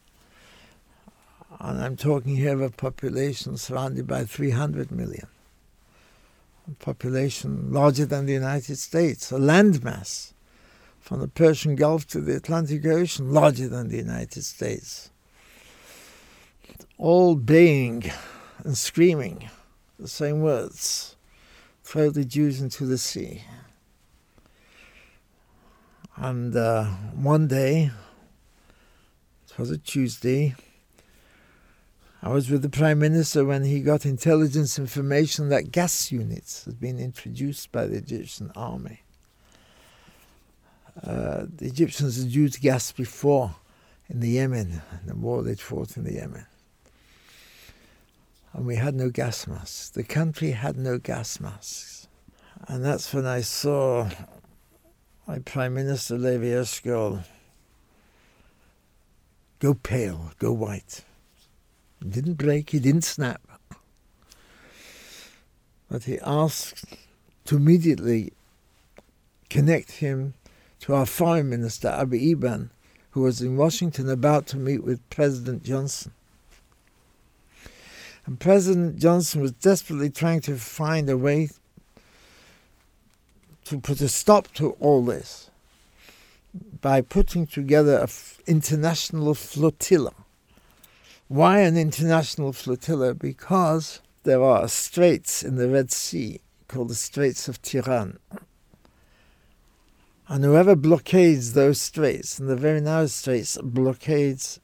And 1.60 1.82
I'm 1.82 1.96
talking 1.96 2.36
here 2.36 2.54
of 2.54 2.62
a 2.62 2.70
population 2.70 3.56
surrounded 3.56 4.06
by 4.06 4.24
300 4.24 4.90
million. 4.90 5.26
A 6.68 6.74
population 6.84 7.72
larger 7.72 8.06
than 8.06 8.26
the 8.26 8.32
United 8.32 8.78
States, 8.78 9.30
a 9.32 9.36
landmass 9.36 10.32
from 11.00 11.20
the 11.20 11.28
Persian 11.28 11.74
Gulf 11.74 12.06
to 12.08 12.20
the 12.20 12.36
Atlantic 12.36 12.86
Ocean, 12.86 13.32
larger 13.32 13.68
than 13.68 13.88
the 13.88 13.96
United 13.96 14.44
States. 14.44 15.10
All 16.96 17.34
baying 17.34 18.10
and 18.64 18.78
screaming 18.78 19.50
the 19.98 20.08
same 20.08 20.40
words 20.40 21.11
throw 21.82 22.10
the 22.10 22.24
Jews 22.24 22.60
into 22.60 22.86
the 22.86 22.98
sea. 22.98 23.42
And 26.16 26.54
uh, 26.54 26.84
one 27.14 27.48
day, 27.48 27.90
it 29.50 29.58
was 29.58 29.70
a 29.70 29.78
Tuesday, 29.78 30.54
I 32.24 32.28
was 32.28 32.48
with 32.48 32.62
the 32.62 32.68
Prime 32.68 33.00
Minister 33.00 33.44
when 33.44 33.64
he 33.64 33.80
got 33.80 34.06
intelligence 34.06 34.78
information 34.78 35.48
that 35.48 35.72
gas 35.72 36.12
units 36.12 36.64
had 36.64 36.78
been 36.78 37.00
introduced 37.00 37.72
by 37.72 37.86
the 37.86 37.96
Egyptian 37.96 38.52
army. 38.54 39.02
Uh, 41.02 41.46
the 41.56 41.66
Egyptians 41.66 42.22
had 42.22 42.30
used 42.30 42.60
gas 42.60 42.92
before 42.92 43.56
in 44.08 44.20
the 44.20 44.28
Yemen, 44.28 44.82
in 45.00 45.06
the 45.08 45.16
war 45.16 45.42
they 45.42 45.56
fought 45.56 45.96
in 45.96 46.04
the 46.04 46.12
Yemen. 46.12 46.46
And 48.52 48.66
we 48.66 48.76
had 48.76 48.94
no 48.94 49.08
gas 49.08 49.46
masks. 49.46 49.88
The 49.90 50.02
country 50.02 50.50
had 50.50 50.76
no 50.76 50.98
gas 50.98 51.40
masks. 51.40 52.08
And 52.68 52.84
that's 52.84 53.12
when 53.12 53.26
I 53.26 53.40
saw 53.40 54.10
my 55.26 55.38
Prime 55.38 55.74
Minister 55.74 56.18
Levi 56.18 56.46
Eshkol 56.46 57.24
go 59.58 59.74
pale, 59.74 60.32
go 60.38 60.52
white. 60.52 61.04
He 62.02 62.08
didn't 62.08 62.34
break, 62.34 62.70
he 62.70 62.80
didn't 62.80 63.04
snap. 63.04 63.40
But 65.88 66.04
he 66.04 66.18
asked 66.20 66.84
to 67.44 67.56
immediately 67.56 68.32
connect 69.50 69.92
him 69.92 70.34
to 70.80 70.94
our 70.94 71.06
Foreign 71.06 71.48
Minister, 71.48 71.88
Abba 71.88 72.16
Eban, 72.16 72.70
who 73.10 73.22
was 73.22 73.40
in 73.40 73.56
Washington 73.56 74.10
about 74.10 74.46
to 74.48 74.56
meet 74.56 74.82
with 74.82 75.08
President 75.10 75.62
Johnson. 75.62 76.12
And 78.24 78.38
President 78.38 78.98
Johnson 78.98 79.40
was 79.40 79.52
desperately 79.52 80.10
trying 80.10 80.40
to 80.42 80.56
find 80.56 81.08
a 81.10 81.18
way 81.18 81.50
to 83.64 83.80
put 83.80 84.00
a 84.00 84.08
stop 84.08 84.52
to 84.54 84.72
all 84.72 85.04
this 85.04 85.50
by 86.80 87.00
putting 87.00 87.46
together 87.46 87.96
an 87.96 88.02
f- 88.04 88.40
international 88.46 89.34
flotilla. 89.34 90.12
Why 91.28 91.60
an 91.60 91.76
international 91.76 92.52
flotilla? 92.52 93.14
Because 93.14 94.00
there 94.24 94.42
are 94.42 94.68
straits 94.68 95.42
in 95.42 95.56
the 95.56 95.68
Red 95.68 95.90
Sea 95.90 96.40
called 96.68 96.88
the 96.88 96.94
Straits 96.94 97.48
of 97.48 97.60
Tiran. 97.62 98.18
And 100.28 100.44
whoever 100.44 100.76
blockades 100.76 101.54
those 101.54 101.80
straits, 101.80 102.38
and 102.38 102.48
the 102.48 102.56
very 102.56 102.80
narrow 102.80 103.06
straits, 103.06 103.58
blockades 103.62 104.60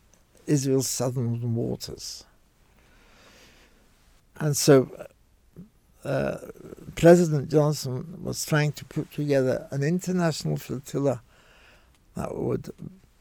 Israel's 0.46 0.88
southern 0.88 1.54
waters. 1.54 2.24
And 4.38 4.56
so 4.56 4.88
uh, 6.04 6.38
President 6.94 7.50
Johnson 7.50 8.18
was 8.22 8.44
trying 8.46 8.72
to 8.72 8.84
put 8.84 9.10
together 9.12 9.66
an 9.70 9.82
international 9.82 10.56
flotilla 10.56 11.22
that 12.14 12.36
would 12.36 12.70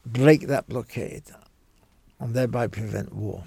break 0.06 0.46
that 0.48 0.68
blockade 0.68 1.24
and 2.18 2.34
thereby 2.34 2.66
prevent 2.66 3.14
war. 3.14 3.44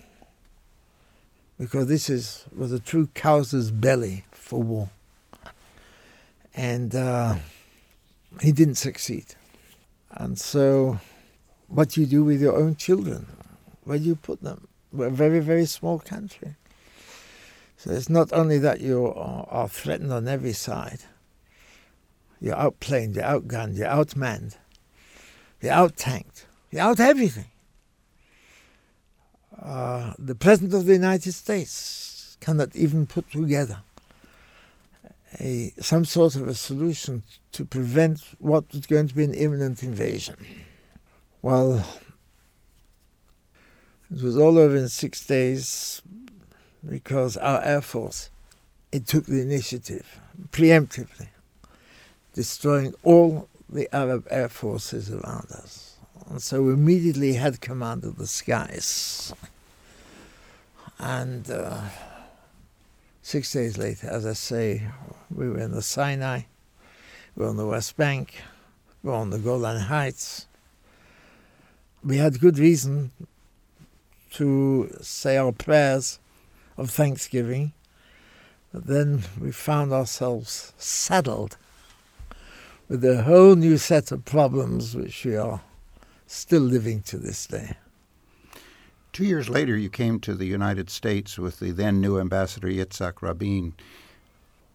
Because 1.59 1.87
this 1.87 2.09
is 2.09 2.45
was 2.55 2.71
a 2.71 2.79
true 2.79 3.07
casus 3.13 3.71
belli 3.71 4.25
for 4.31 4.61
war. 4.61 4.89
And 6.53 6.93
uh, 6.95 7.35
he 8.41 8.51
didn't 8.51 8.75
succeed. 8.75 9.35
And 10.11 10.37
so, 10.39 10.99
what 11.67 11.89
do 11.89 12.01
you 12.01 12.07
do 12.07 12.23
with 12.23 12.41
your 12.41 12.57
own 12.57 12.75
children? 12.75 13.27
Where 13.83 13.97
do 13.97 14.03
you 14.03 14.15
put 14.15 14.41
them? 14.41 14.67
We're 14.91 15.07
a 15.07 15.11
very, 15.11 15.39
very 15.39 15.65
small 15.65 15.99
country. 15.99 16.55
So 17.83 17.89
it's 17.89 18.11
not 18.11 18.31
only 18.31 18.59
that 18.59 18.79
you 18.79 19.07
are 19.07 19.67
threatened 19.67 20.13
on 20.13 20.27
every 20.27 20.53
side, 20.53 20.99
you're 22.39 22.55
outplaned, 22.55 23.15
you're 23.15 23.23
outgunned, 23.23 23.75
you're 23.75 23.87
outmanned, 23.87 24.55
you're 25.59 25.73
outtanked, 25.73 26.45
you're 26.69 26.83
out 26.83 26.99
everything. 26.99 27.47
Uh, 29.59 30.13
the 30.19 30.35
President 30.35 30.75
of 30.75 30.85
the 30.85 30.93
United 30.93 31.31
States 31.31 32.37
cannot 32.39 32.75
even 32.75 33.07
put 33.07 33.31
together 33.31 33.79
a, 35.39 35.73
some 35.79 36.05
sort 36.05 36.35
of 36.35 36.47
a 36.47 36.53
solution 36.53 37.23
to 37.51 37.65
prevent 37.65 38.19
what 38.37 38.71
was 38.71 38.85
going 38.85 39.07
to 39.07 39.15
be 39.15 39.23
an 39.23 39.33
imminent 39.33 39.81
invasion. 39.81 40.35
Well, 41.41 41.83
it 44.15 44.21
was 44.21 44.37
all 44.37 44.59
over 44.59 44.75
in 44.75 44.87
six 44.87 45.25
days 45.25 46.03
because 46.87 47.37
our 47.37 47.61
Air 47.63 47.81
Force, 47.81 48.29
it 48.91 49.07
took 49.07 49.25
the 49.25 49.41
initiative 49.41 50.19
preemptively, 50.51 51.27
destroying 52.33 52.93
all 53.03 53.47
the 53.69 53.93
Arab 53.95 54.27
air 54.29 54.49
forces 54.49 55.11
around 55.11 55.47
us. 55.51 55.95
And 56.29 56.41
so 56.41 56.63
we 56.63 56.73
immediately 56.73 57.33
had 57.33 57.61
command 57.61 58.03
of 58.03 58.17
the 58.17 58.27
skies. 58.27 59.33
And 60.99 61.49
uh, 61.49 61.81
Six 63.23 63.53
days 63.53 63.77
later, 63.77 64.07
as 64.09 64.25
I 64.25 64.33
say, 64.33 64.81
we 65.33 65.47
were 65.47 65.59
in 65.59 65.71
the 65.71 65.83
Sinai, 65.83 66.41
we 67.35 67.43
were 67.43 67.49
on 67.49 67.55
the 67.55 67.67
West 67.67 67.95
Bank, 67.95 68.41
we 69.03 69.11
were 69.11 69.15
on 69.15 69.29
the 69.29 69.37
Golan 69.37 69.79
Heights. 69.79 70.47
We 72.03 72.17
had 72.17 72.39
good 72.39 72.57
reason 72.57 73.11
to 74.31 74.97
say 75.01 75.37
our 75.37 75.51
prayers 75.51 76.17
of 76.77 76.89
thanksgiving. 76.89 77.73
But 78.73 78.87
then 78.87 79.23
we 79.39 79.51
found 79.51 79.91
ourselves 79.91 80.73
saddled 80.77 81.57
with 82.87 83.03
a 83.05 83.23
whole 83.23 83.55
new 83.55 83.77
set 83.77 84.11
of 84.11 84.25
problems 84.25 84.95
which 84.95 85.25
we 85.25 85.35
are 85.35 85.61
still 86.27 86.61
living 86.61 87.01
to 87.03 87.17
this 87.17 87.47
day. 87.47 87.75
Two 89.13 89.25
years 89.25 89.49
later, 89.49 89.75
you 89.75 89.89
came 89.89 90.19
to 90.21 90.33
the 90.33 90.45
United 90.45 90.89
States 90.89 91.37
with 91.37 91.59
the 91.59 91.71
then 91.71 91.99
new 91.99 92.17
ambassador 92.17 92.69
Yitzhak 92.69 93.21
Rabin. 93.21 93.73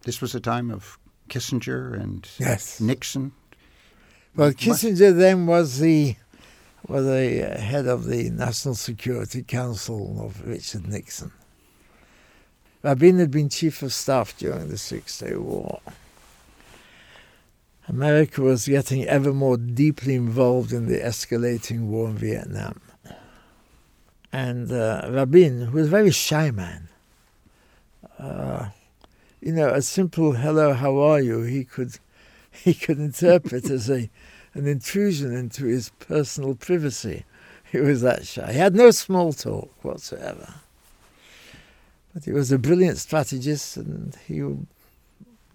This 0.03 0.21
was 0.21 0.35
a 0.35 0.41
time 0.41 0.71
of 0.71 0.99
Kissinger 1.31 1.95
and 1.95 2.29
yes. 2.39 2.81
Nixon. 2.81 3.33
Well, 4.35 4.53
Kissinger 4.53 5.17
then 5.17 5.47
was 5.47 5.79
the 5.79 6.17
was 6.87 7.05
the 7.05 7.57
head 7.59 7.87
of 7.87 8.05
the 8.05 8.31
National 8.31 8.75
Security 8.75 9.43
Council 9.43 10.23
of 10.25 10.47
Richard 10.47 10.87
Nixon. 10.87 11.33
Rabin 12.87 13.19
had 13.19 13.33
been 13.33 13.49
chief 13.49 13.83
of 13.83 13.93
staff 13.93 14.39
during 14.39 14.69
the 14.69 14.79
Six 14.79 15.19
Day 15.19 15.35
War. 15.35 15.81
America 17.89 18.43
was 18.43 18.69
getting 18.69 19.05
ever 19.07 19.33
more 19.33 19.57
deeply 19.57 20.15
involved 20.15 20.73
in 20.73 20.87
the 20.87 21.01
escalating 21.01 21.89
war 21.89 22.07
in 22.07 22.17
Vietnam. 22.17 22.81
And 24.33 24.71
uh, 24.71 25.09
Rabin, 25.11 25.63
who 25.63 25.79
was 25.79 25.89
a 25.89 25.91
very 25.91 26.13
shy 26.13 26.53
man, 26.53 26.89
uh, 28.21 28.69
you 29.41 29.51
know, 29.51 29.71
a 29.71 29.83
simple 29.83 30.35
"Hello, 30.35 30.73
how 30.73 30.97
are 30.99 31.21
you?" 31.21 31.43
he 31.43 31.65
could 31.65 31.99
he 32.53 32.73
could 32.73 33.01
interpret 33.01 33.69
as 33.69 33.91
a 33.91 34.09
an 34.55 34.69
intrusion 34.69 35.35
into 35.35 35.65
his 35.65 35.91
personal 35.99 36.55
privacy. 36.55 37.25
He 37.73 37.79
was 37.79 38.03
that 38.03 38.29
shy. 38.29 38.53
He 38.53 38.59
had 38.61 38.77
no 38.77 38.93
small 38.93 39.33
talk 39.33 39.75
whatsoever. 39.85 40.55
But 42.17 42.25
he 42.25 42.33
was 42.33 42.51
a 42.51 42.59
brilliant 42.59 42.97
strategist, 42.97 43.77
and 43.77 44.17
he 44.27 44.43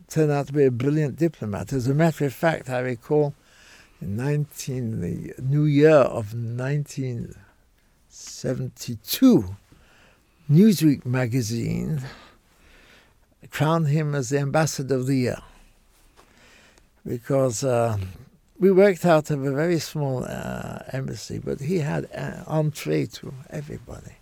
turned 0.07 0.31
out 0.31 0.45
to 0.45 0.53
be 0.53 0.63
a 0.63 0.69
brilliant 0.69 1.15
diplomat. 1.15 1.73
As 1.73 1.87
a 1.87 1.93
matter 1.95 2.23
of 2.23 2.35
fact, 2.35 2.69
I 2.69 2.77
recall 2.81 3.33
in 3.99 4.15
19, 4.15 5.01
the 5.01 5.33
new 5.41 5.65
year 5.65 5.89
of 5.89 6.35
19. 6.35 7.33
72, 8.09 9.55
Newsweek 10.51 11.03
magazine 11.03 12.03
crowned 13.49 13.87
him 13.87 14.13
as 14.13 14.29
the 14.29 14.37
ambassador 14.37 14.93
of 14.93 15.07
the 15.07 15.15
year 15.15 15.41
because 17.03 17.63
uh, 17.63 17.97
we 18.59 18.69
worked 18.71 19.03
out 19.03 19.31
of 19.31 19.43
a 19.43 19.51
very 19.51 19.79
small 19.79 20.25
uh, 20.25 20.83
embassy, 20.93 21.39
but 21.43 21.59
he 21.59 21.79
had 21.79 22.07
entree 22.45 23.07
to 23.07 23.33
everybody. 23.49 24.17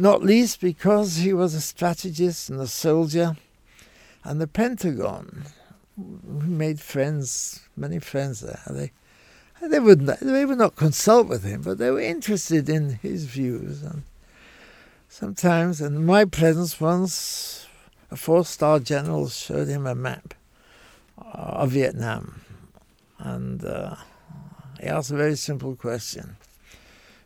Not 0.00 0.22
least 0.22 0.60
because 0.60 1.16
he 1.16 1.32
was 1.32 1.54
a 1.54 1.60
strategist 1.60 2.50
and 2.50 2.60
a 2.60 2.68
soldier, 2.68 3.36
and 4.22 4.40
the 4.40 4.46
Pentagon. 4.46 5.46
We 5.96 6.46
made 6.46 6.78
friends, 6.78 7.62
many 7.76 7.98
friends 7.98 8.38
there. 8.38 8.62
They 8.70 8.92
they 9.60 9.80
would 9.80 10.02
not, 10.02 10.20
they 10.20 10.44
would 10.44 10.58
not 10.58 10.76
consult 10.76 11.26
with 11.26 11.42
him, 11.42 11.62
but 11.62 11.78
they 11.78 11.90
were 11.90 11.98
interested 11.98 12.68
in 12.68 13.00
his 13.02 13.24
views. 13.24 13.82
And 13.82 14.04
sometimes, 15.08 15.80
in 15.80 16.06
my 16.06 16.24
presence 16.24 16.80
once, 16.80 17.66
a 18.08 18.16
four-star 18.16 18.78
general 18.78 19.28
showed 19.28 19.66
him 19.66 19.84
a 19.84 19.96
map 19.96 20.32
of 21.16 21.72
Vietnam, 21.72 22.42
and 23.18 23.64
uh, 23.64 23.96
he 24.80 24.86
asked 24.86 25.10
a 25.10 25.16
very 25.16 25.34
simple 25.34 25.74
question. 25.74 26.36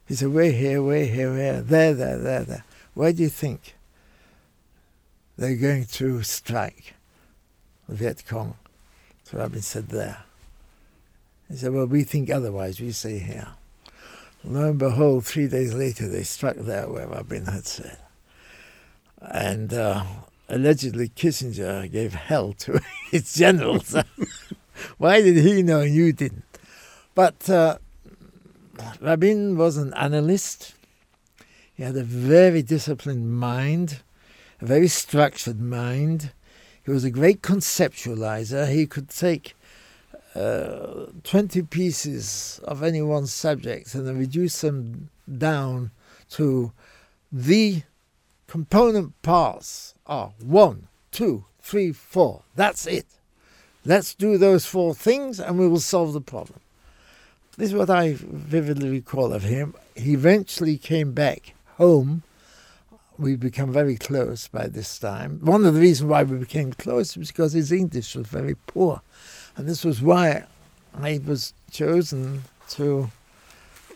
He 0.07 0.15
said, 0.15 0.29
"We're 0.29 0.53
here, 0.53 0.83
we're 0.83 1.07
here, 1.07 1.31
we're 1.31 1.63
there, 1.63 1.95
there, 1.95 2.19
there, 2.19 2.45
there. 2.45 2.65
Where 2.95 3.13
do 3.13 3.23
you 3.23 3.29
think 3.29 3.75
they're 5.37 5.57
going 5.57 5.87
to 5.87 6.23
strike?" 6.23 6.95
The 7.89 7.95
Viet 7.97 8.25
Cong. 8.27 8.57
So 9.25 9.39
Rabin 9.39 9.63
said, 9.63 9.89
"There." 9.89 10.25
He 11.53 11.59
said, 11.59 11.75
Well, 11.75 11.85
we 11.85 12.03
think 12.03 12.31
otherwise. 12.31 12.81
We 12.81 12.93
say 12.93 13.19
here. 13.19 13.49
Lo 14.43 14.71
and 14.71 14.79
behold, 14.79 15.27
three 15.27 15.49
days 15.49 15.75
later, 15.75 16.09
they 16.09 16.23
struck 16.23 16.57
there 16.57 16.89
where 16.89 17.07
Rabin 17.07 17.45
had 17.45 17.67
said. 17.67 17.99
And 19.21 19.75
uh, 19.75 20.03
allegedly, 20.49 21.11
Kissinger 21.11 21.93
gave 21.93 22.15
hell 22.15 22.55
to 22.55 22.81
his 23.11 23.35
generals. 23.35 23.95
Why 24.99 25.21
did 25.21 25.37
he 25.37 25.63
know 25.63 25.81
and 25.81 25.95
you 25.95 26.15
didn't? 26.15 26.45
But 27.15 27.51
uh, 27.51 27.77
Rabin 29.01 29.57
was 29.57 29.77
an 29.77 29.93
analyst. 29.95 30.75
He 31.75 31.83
had 31.83 31.97
a 31.97 32.05
very 32.05 32.63
disciplined 32.63 33.33
mind, 33.33 34.03
a 34.61 34.67
very 34.67 34.89
structured 34.89 35.61
mind. 35.61 36.33
He 36.85 36.91
was 36.91 37.05
a 37.05 37.11
great 37.11 37.43
conceptualizer. 37.43 38.71
He 38.71 38.87
could 38.87 39.09
take 39.09 39.55
uh, 40.35 41.07
20 41.25 41.63
pieces 41.63 42.61
of 42.65 42.83
any 42.83 43.03
one 43.03 43.27
subject 43.27 43.95
and 43.95 44.07
then 44.07 44.19
reduce 44.19 44.61
them 44.63 45.11
down 45.39 45.91
to 46.31 46.73
the 47.31 47.83
component 48.47 49.21
parts 49.23 49.95
are 50.07 50.33
one, 50.43 50.89
two, 51.11 51.45
three, 51.61 51.93
four. 51.93 52.43
That's 52.55 52.87
it. 52.87 53.07
Let's 53.85 54.15
do 54.15 54.39
those 54.39 54.65
four 54.65 54.95
things 54.95 55.39
and 55.41 55.59
we 55.59 55.69
will 55.69 55.81
solve 55.81 56.13
the 56.13 56.21
problem. 56.21 56.61
This 57.59 57.69
is 57.69 57.75
what 57.75 57.91
I 57.91 58.17
vividly 58.19 58.89
recall 58.89 59.33
of 59.35 59.43
him. 59.43 59.75
He 59.95 60.15
eventually 60.15 60.79
came 60.79 61.13
back 61.13 61.55
home. 61.77 62.23
We 63.19 63.37
become 63.37 63.71
very 63.71 63.97
close 63.97 64.49
by 64.49 64.69
this 64.69 64.99
time. 64.99 65.39
One 65.43 65.67
of 65.67 65.75
the 65.75 65.81
reasons 65.81 66.09
why 66.09 66.23
we 66.23 66.39
became 66.39 66.73
close 66.73 67.15
was 67.15 67.29
because 67.29 67.53
his 67.53 67.71
English 67.71 68.17
was 68.17 68.27
very 68.27 68.55
poor. 68.55 69.03
And 69.55 69.69
this 69.69 69.85
was 69.85 70.01
why 70.01 70.45
I 70.99 71.21
was 71.27 71.53
chosen 71.71 72.45
to 72.71 73.11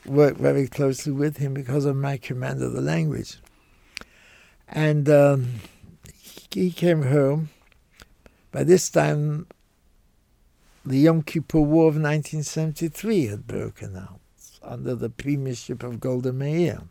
work 0.05 0.37
very 0.37 0.69
closely 0.69 1.12
with 1.12 1.38
him 1.38 1.55
because 1.55 1.87
of 1.87 1.97
my 1.97 2.19
command 2.19 2.62
of 2.62 2.75
the 2.75 2.83
language. 2.83 3.38
And 4.69 5.09
um, 5.09 5.61
he 6.53 6.71
came 6.71 7.05
home. 7.05 7.49
By 8.53 8.64
this 8.64 8.90
time, 8.90 9.47
the 10.87 10.99
Yom 10.99 11.22
Kippur 11.22 11.59
War 11.59 11.88
of 11.88 11.96
1973 11.96 13.27
had 13.27 13.46
broken 13.46 13.96
out 13.96 14.20
under 14.62 14.94
the 14.94 15.11
premiership 15.11 15.83
of 15.83 15.99
Golda 15.99 16.33
Meir. 16.33 16.83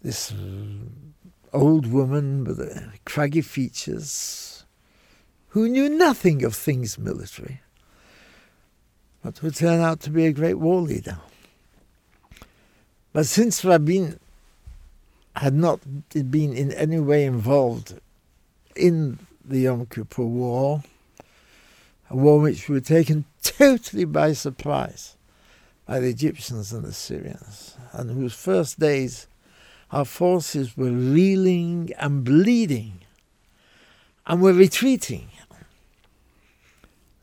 This 0.00 0.30
uh, 0.30 0.36
old 1.52 1.86
woman 1.86 2.44
with 2.44 2.58
the 2.58 2.92
craggy 3.04 3.40
features, 3.40 4.64
who 5.48 5.68
knew 5.68 5.88
nothing 5.88 6.44
of 6.44 6.54
things 6.54 6.96
military, 6.96 7.60
but 9.22 9.38
who 9.38 9.50
turned 9.50 9.82
out 9.82 9.98
to 10.00 10.10
be 10.10 10.26
a 10.26 10.32
great 10.32 10.54
war 10.54 10.80
leader. 10.80 11.18
But 13.12 13.26
since 13.26 13.64
Rabin 13.64 14.20
had 15.34 15.54
not 15.54 15.80
been 16.12 16.52
in 16.52 16.70
any 16.72 17.00
way 17.00 17.24
involved 17.24 17.98
in 18.76 19.18
the 19.44 19.60
Yom 19.60 19.86
Kippur 19.86 20.24
War, 20.24 20.82
a 22.10 22.16
war 22.16 22.40
which 22.40 22.68
we 22.68 22.74
were 22.74 22.80
taken 22.80 23.24
totally 23.42 24.04
by 24.04 24.32
surprise 24.32 25.16
by 25.86 26.00
the 26.00 26.08
Egyptians 26.08 26.72
and 26.72 26.84
the 26.84 26.92
Syrians, 26.92 27.76
and 27.92 28.10
whose 28.10 28.34
first 28.34 28.80
days 28.80 29.26
our 29.90 30.04
forces 30.04 30.76
were 30.76 30.90
reeling 30.90 31.90
and 31.98 32.24
bleeding 32.24 33.00
and 34.26 34.40
were 34.40 34.54
retreating 34.54 35.28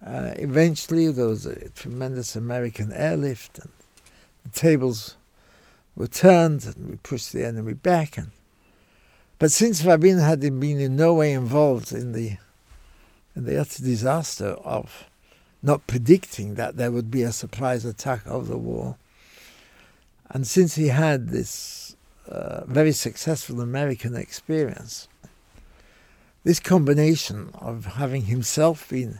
uh, 0.05 0.33
eventually, 0.37 1.11
there 1.11 1.27
was 1.27 1.45
a 1.45 1.69
tremendous 1.69 2.35
American 2.35 2.91
airlift, 2.91 3.59
and 3.59 3.69
the 4.43 4.49
tables 4.49 5.15
were 5.95 6.07
turned, 6.07 6.65
and 6.65 6.89
we 6.89 6.95
pushed 6.97 7.31
the 7.33 7.45
enemy 7.45 7.73
back. 7.73 8.17
And 8.17 8.31
but 9.37 9.51
since 9.51 9.83
Rabin 9.83 10.17
had 10.17 10.39
been 10.39 10.79
in 10.79 10.95
no 10.95 11.13
way 11.13 11.33
involved 11.33 11.91
in 11.91 12.13
the 12.13 12.37
in 13.35 13.45
the 13.45 13.59
utter 13.59 13.83
disaster 13.83 14.49
of 14.63 15.05
not 15.63 15.87
predicting 15.87 16.55
that 16.55 16.77
there 16.77 16.91
would 16.91 17.11
be 17.11 17.21
a 17.21 17.31
surprise 17.31 17.85
attack 17.85 18.21
of 18.25 18.47
the 18.47 18.57
war, 18.57 18.97
and 20.29 20.47
since 20.47 20.75
he 20.75 20.87
had 20.87 21.29
this 21.29 21.95
uh, 22.27 22.63
very 22.65 22.91
successful 22.91 23.61
American 23.61 24.15
experience, 24.15 25.07
this 26.43 26.59
combination 26.59 27.51
of 27.53 27.85
having 27.85 28.23
himself 28.23 28.89
been 28.89 29.19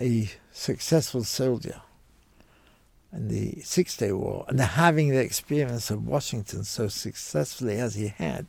a 0.00 0.28
successful 0.52 1.24
soldier 1.24 1.80
in 3.12 3.28
the 3.28 3.60
Six 3.62 3.96
Day 3.96 4.12
War 4.12 4.44
and 4.48 4.60
having 4.60 5.10
the 5.10 5.20
experience 5.20 5.90
of 5.90 6.06
Washington 6.06 6.64
so 6.64 6.88
successfully 6.88 7.76
as 7.76 7.94
he 7.94 8.08
had, 8.08 8.48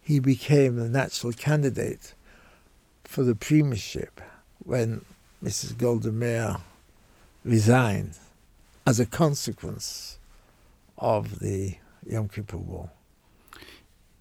he 0.00 0.20
became 0.20 0.76
the 0.76 0.88
natural 0.88 1.32
candidate 1.32 2.14
for 3.12 3.24
the 3.24 3.34
premiership 3.34 4.22
when 4.64 5.04
Mrs. 5.44 5.76
Golda 5.76 6.10
Meir 6.10 6.56
resigned 7.44 8.18
as 8.86 8.98
a 8.98 9.04
consequence 9.04 10.18
of 10.96 11.40
the 11.40 11.76
Yom 12.06 12.30
Kippur 12.30 12.56
War. 12.56 12.88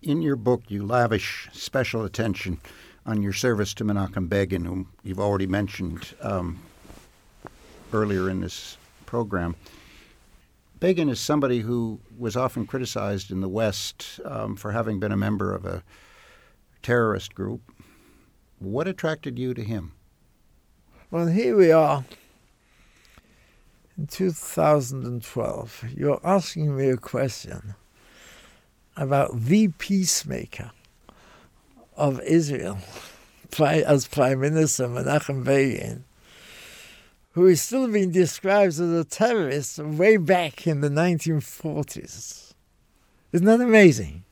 In 0.02 0.22
your 0.22 0.36
book, 0.36 0.64
you 0.68 0.86
lavish 0.86 1.48
special 1.54 2.04
attention 2.04 2.60
on 3.06 3.22
your 3.22 3.32
service 3.32 3.74
to 3.76 3.86
Menachem 3.86 4.28
Begin, 4.28 4.66
whom 4.66 4.90
you've 5.04 5.22
already 5.22 5.48
mentioned 5.48 6.14
um, 6.20 6.60
earlier 7.94 8.30
in 8.30 8.42
this 8.42 8.76
program. 9.06 9.56
Begin 10.82 11.08
is 11.08 11.22
somebody 11.22 11.60
who 11.60 12.02
was 12.20 12.36
often 12.36 12.68
criticized 12.68 13.32
in 13.32 13.40
the 13.40 13.48
West 13.48 14.20
um, 14.26 14.58
for 14.58 14.74
having 14.74 15.00
been 15.00 15.14
a 15.14 15.18
member 15.18 15.56
of 15.56 15.66
a 15.66 15.82
terrorist 16.84 17.34
group. 17.34 17.62
What 18.62 18.88
attracted 18.88 19.40
you 19.40 19.56
to 19.56 19.64
him? 19.64 19.94
Well, 21.10 21.26
here 21.26 21.58
we 21.58 21.72
are 21.72 22.06
in 23.98 24.06
2012. 24.06 25.86
You're 25.98 26.22
asking 26.24 26.78
me 26.78 26.90
a 26.90 26.98
question 26.98 27.74
about 28.96 29.36
the 29.36 29.70
peacemaker 29.70 30.70
of 31.98 32.22
Israel 32.22 32.78
as 33.60 34.08
Prime 34.08 34.40
Minister 34.40 34.88
Menachem 34.88 35.44
Begin 35.44 36.06
who 37.32 37.48
is 37.48 37.62
still 37.62 37.88
being 37.88 38.12
described 38.12 38.74
as 38.74 38.80
a 38.80 39.06
terrorist 39.06 39.80
way 39.80 40.18
back 40.18 40.68
in 40.68 40.82
the 40.82 40.90
1940s. 40.90 42.54
Isn't 43.32 43.48
that 43.48 43.62
amazing? 43.62 44.24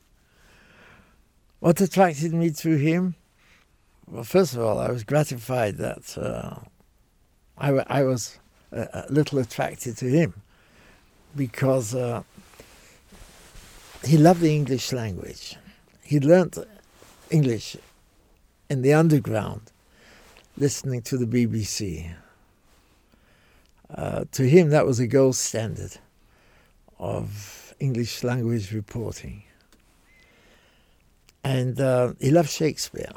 What 1.58 1.80
attracted 1.80 2.32
me 2.32 2.50
to 2.50 2.76
him? 2.76 3.16
Well, 4.10 4.24
first 4.24 4.54
of 4.54 4.60
all, 4.60 4.80
I 4.80 4.90
was 4.90 5.04
gratified 5.04 5.76
that 5.76 6.18
uh, 6.18 6.56
I, 7.56 7.70
I, 7.86 8.02
was 8.02 8.40
a, 8.72 9.04
a, 9.08 9.12
little 9.12 9.38
attracted 9.38 9.96
to 9.98 10.06
him 10.06 10.34
because 11.36 11.94
uh, 11.94 12.24
he 14.04 14.18
loved 14.18 14.40
the 14.40 14.52
English 14.52 14.92
language. 14.92 15.54
He 16.02 16.18
learnt 16.18 16.58
English 17.30 17.76
in 18.68 18.82
the 18.82 18.94
underground 18.94 19.70
listening 20.58 21.02
to 21.02 21.16
the 21.16 21.26
BBC. 21.26 22.12
Uh, 23.94 24.24
to 24.32 24.42
him, 24.42 24.70
that 24.70 24.86
was 24.86 24.98
a 24.98 25.06
gold 25.06 25.36
standard 25.36 25.98
of 26.98 27.74
English 27.78 28.24
language 28.24 28.72
reporting. 28.72 29.44
And 31.44 31.80
uh, 31.80 32.14
he 32.18 32.32
loved 32.32 32.50
Shakespeare. 32.50 33.12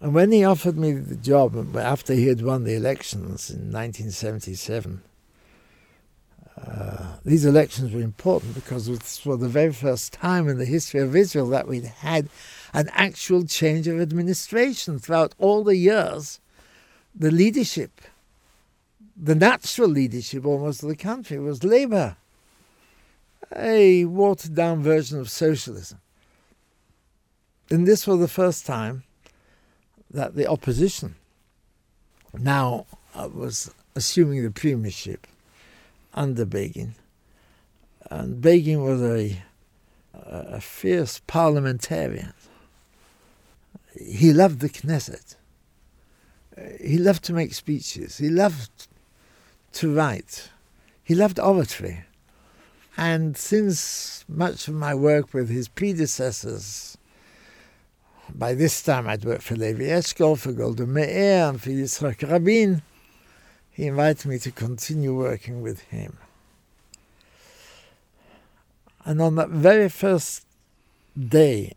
And 0.00 0.14
when 0.14 0.32
he 0.32 0.44
offered 0.44 0.78
me 0.78 0.92
the 0.92 1.16
job 1.16 1.76
after 1.76 2.14
he 2.14 2.26
had 2.26 2.42
won 2.42 2.64
the 2.64 2.74
elections 2.74 3.50
in 3.50 3.70
1977, 3.70 5.02
uh, 6.56 7.16
these 7.24 7.44
elections 7.44 7.92
were 7.92 8.00
important 8.00 8.54
because 8.54 8.88
it 8.88 8.92
was 8.92 9.18
for 9.18 9.36
the 9.36 9.48
very 9.48 9.72
first 9.72 10.12
time 10.12 10.48
in 10.48 10.58
the 10.58 10.64
history 10.64 11.00
of 11.00 11.14
Israel 11.14 11.48
that 11.48 11.68
we'd 11.68 11.84
had 11.84 12.28
an 12.72 12.88
actual 12.92 13.44
change 13.44 13.86
of 13.86 14.00
administration 14.00 14.98
throughout 14.98 15.34
all 15.38 15.64
the 15.64 15.76
years 15.76 16.40
the 17.14 17.30
leadership, 17.30 18.00
the 19.16 19.34
natural 19.34 19.88
leadership 19.88 20.46
almost 20.46 20.82
of 20.82 20.88
the 20.88 20.96
country 20.96 21.38
was 21.38 21.64
Labour, 21.64 22.16
a 23.54 24.04
watered 24.04 24.54
down 24.54 24.82
version 24.82 25.18
of 25.18 25.28
socialism. 25.28 25.98
And 27.68 27.86
this 27.86 28.06
was 28.06 28.20
the 28.20 28.28
first 28.28 28.64
time 28.64 29.02
that 30.10 30.34
the 30.34 30.46
opposition 30.46 31.14
now 32.38 32.86
uh, 33.14 33.28
was 33.32 33.72
assuming 33.94 34.42
the 34.42 34.50
premiership 34.50 35.26
under 36.14 36.44
Begin. 36.44 36.94
And 38.10 38.40
Begin 38.40 38.82
was 38.82 39.02
a, 39.02 39.42
a 40.14 40.60
fierce 40.60 41.20
parliamentarian. 41.26 42.32
He 43.94 44.32
loved 44.32 44.60
the 44.60 44.68
Knesset 44.68 45.36
he 46.80 46.98
loved 46.98 47.24
to 47.24 47.32
make 47.32 47.54
speeches. 47.54 48.18
He 48.18 48.28
loved 48.28 48.88
to 49.72 49.94
write. 49.94 50.50
He 51.02 51.14
loved 51.14 51.38
oratory. 51.38 52.04
And 52.96 53.36
since 53.36 54.24
much 54.28 54.68
of 54.68 54.74
my 54.74 54.94
work 54.94 55.32
with 55.32 55.48
his 55.48 55.68
predecessors, 55.68 56.89
by 58.34 58.54
this 58.54 58.82
time 58.82 59.08
I'd 59.08 59.24
worked 59.24 59.42
for 59.42 59.56
Levi 59.56 59.84
Eshkol, 59.84 60.38
for 60.38 60.52
Golda 60.52 60.86
Meir, 60.86 61.48
and 61.48 61.60
for 61.60 61.70
Yitzhak 61.70 62.30
Rabin, 62.30 62.82
he 63.70 63.86
invited 63.86 64.26
me 64.26 64.38
to 64.38 64.50
continue 64.50 65.14
working 65.14 65.62
with 65.62 65.80
him. 65.82 66.18
And 69.04 69.22
on 69.22 69.36
that 69.36 69.48
very 69.48 69.88
first 69.88 70.44
day, 71.18 71.74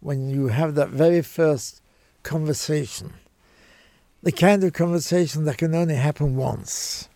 when 0.00 0.28
you 0.28 0.48
have 0.48 0.74
that 0.74 0.88
very 0.88 1.22
first 1.22 1.80
conversation, 2.22 3.14
the 4.22 4.32
kind 4.32 4.62
of 4.64 4.72
conversation 4.72 5.44
that 5.44 5.58
can 5.58 5.74
only 5.74 5.94
happen 5.94 6.36
once. 6.36 7.08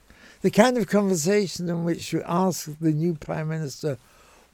The 0.42 0.50
kind 0.50 0.76
of 0.76 0.86
conversation 0.86 1.68
in 1.68 1.84
which 1.84 2.12
you 2.12 2.22
ask 2.26 2.70
the 2.80 2.92
new 2.92 3.14
Prime 3.14 3.48
Minister, 3.48 3.98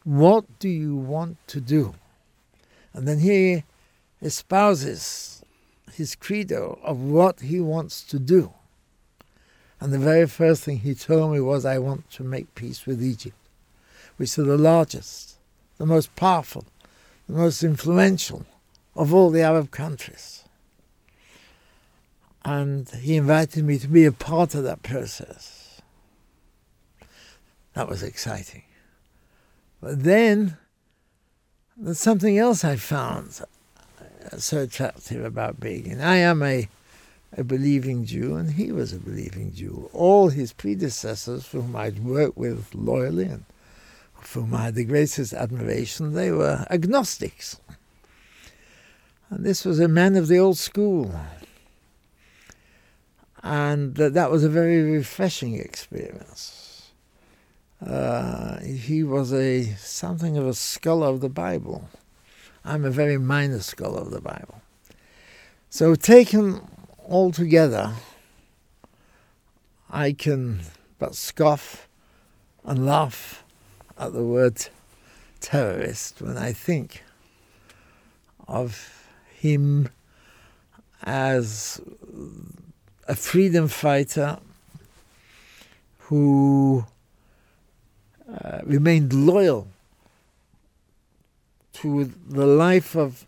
What 0.04 0.44
do 0.58 0.68
you 0.68 0.96
want 0.96 1.36
to 1.48 1.60
do? 1.60 1.94
And 2.94 3.06
then 3.06 3.18
he 3.20 3.64
espouses 4.22 5.44
his 5.92 6.14
credo 6.14 6.78
of 6.82 6.98
what 6.98 7.40
he 7.40 7.60
wants 7.60 8.02
to 8.04 8.18
do. 8.18 8.54
And 9.80 9.92
the 9.92 9.98
very 9.98 10.26
first 10.26 10.62
thing 10.62 10.78
he 10.78 10.94
told 10.94 11.32
me 11.32 11.40
was, 11.40 11.66
I 11.66 11.78
want 11.78 12.10
to 12.12 12.22
make 12.22 12.54
peace 12.54 12.86
with 12.86 13.02
Egypt, 13.02 13.36
which 14.16 14.30
is 14.30 14.36
the 14.36 14.56
largest, 14.56 15.36
the 15.76 15.84
most 15.84 16.14
powerful, 16.16 16.64
the 17.28 17.34
most 17.34 17.62
influential 17.62 18.46
of 18.94 19.12
all 19.12 19.30
the 19.30 19.42
Arab 19.42 19.70
countries 19.70 20.42
and 22.44 22.88
he 22.90 23.16
invited 23.16 23.64
me 23.64 23.78
to 23.78 23.88
be 23.88 24.04
a 24.04 24.12
part 24.12 24.54
of 24.54 24.64
that 24.64 24.82
process. 24.82 25.80
That 27.74 27.88
was 27.88 28.02
exciting. 28.02 28.64
But 29.80 30.02
then 30.02 30.56
there's 31.76 32.00
something 32.00 32.36
else 32.36 32.64
I 32.64 32.76
found 32.76 33.40
so 34.38 34.62
attractive 34.62 35.24
about 35.24 35.60
Begin. 35.60 36.00
I 36.00 36.16
am 36.16 36.42
a, 36.42 36.68
a 37.36 37.44
believing 37.44 38.04
Jew, 38.04 38.36
and 38.36 38.52
he 38.52 38.72
was 38.72 38.92
a 38.92 38.98
believing 38.98 39.52
Jew. 39.52 39.90
All 39.92 40.28
his 40.28 40.52
predecessors, 40.52 41.48
whom 41.48 41.76
I'd 41.76 42.04
worked 42.04 42.36
with 42.36 42.74
loyally 42.74 43.26
and 43.26 43.44
for 44.14 44.40
whom 44.40 44.54
I 44.54 44.64
had 44.64 44.74
the 44.74 44.84
greatest 44.84 45.32
admiration, 45.32 46.14
they 46.14 46.30
were 46.30 46.64
agnostics. 46.70 47.58
And 49.30 49.44
this 49.44 49.64
was 49.64 49.80
a 49.80 49.88
man 49.88 50.16
of 50.16 50.28
the 50.28 50.38
old 50.38 50.58
school 50.58 51.12
and 53.42 53.96
that 53.96 54.30
was 54.30 54.44
a 54.44 54.48
very 54.48 54.82
refreshing 54.82 55.58
experience. 55.58 56.92
Uh, 57.84 58.60
he 58.60 59.02
was 59.02 59.32
a 59.32 59.64
something 59.74 60.36
of 60.36 60.46
a 60.46 60.54
scholar 60.54 61.08
of 61.08 61.20
the 61.20 61.28
Bible. 61.28 61.88
I'm 62.64 62.84
a 62.84 62.90
very 62.90 63.18
minor 63.18 63.60
scholar 63.60 64.00
of 64.00 64.10
the 64.10 64.20
Bible. 64.20 64.62
So 65.68 65.94
taken 65.94 66.60
all 66.98 67.32
together, 67.32 67.94
I 69.90 70.12
can 70.12 70.60
but 70.98 71.14
scoff 71.14 71.88
and 72.64 72.86
laugh 72.86 73.42
at 73.98 74.12
the 74.12 74.22
word 74.22 74.68
terrorist 75.40 76.22
when 76.22 76.38
I 76.38 76.52
think 76.52 77.02
of 78.46 79.08
him 79.34 79.88
as 81.02 81.80
a 83.08 83.16
freedom 83.16 83.66
fighter 83.66 84.38
who 85.98 86.84
uh, 88.32 88.60
remained 88.64 89.12
loyal 89.12 89.66
to 91.82 92.04
the 92.28 92.46
life 92.46 92.94
of 92.94 93.26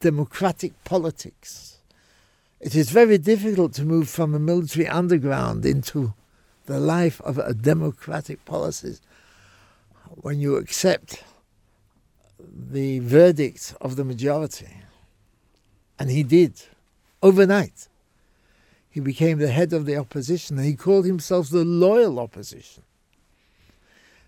democratic 0.00 0.72
politics. 0.84 1.78
It 2.60 2.74
is 2.74 2.90
very 2.90 3.16
difficult 3.16 3.72
to 3.74 3.84
move 3.84 4.10
from 4.10 4.34
a 4.34 4.38
military 4.38 4.86
underground 4.86 5.64
into 5.64 6.12
the 6.66 6.78
life 6.78 7.22
of 7.22 7.38
a 7.38 7.54
democratic 7.54 8.44
policies 8.44 9.00
when 10.16 10.38
you 10.38 10.56
accept 10.56 11.24
the 12.38 12.98
verdict 12.98 13.74
of 13.80 13.96
the 13.96 14.04
majority. 14.04 14.68
And 15.98 16.10
he 16.10 16.22
did 16.22 16.52
overnight. 17.22 17.88
He 18.90 19.00
became 19.00 19.38
the 19.38 19.52
head 19.52 19.72
of 19.72 19.86
the 19.86 19.96
opposition 19.96 20.58
and 20.58 20.66
he 20.66 20.74
called 20.74 21.06
himself 21.06 21.48
the 21.48 21.64
loyal 21.64 22.20
opposition. 22.20 22.82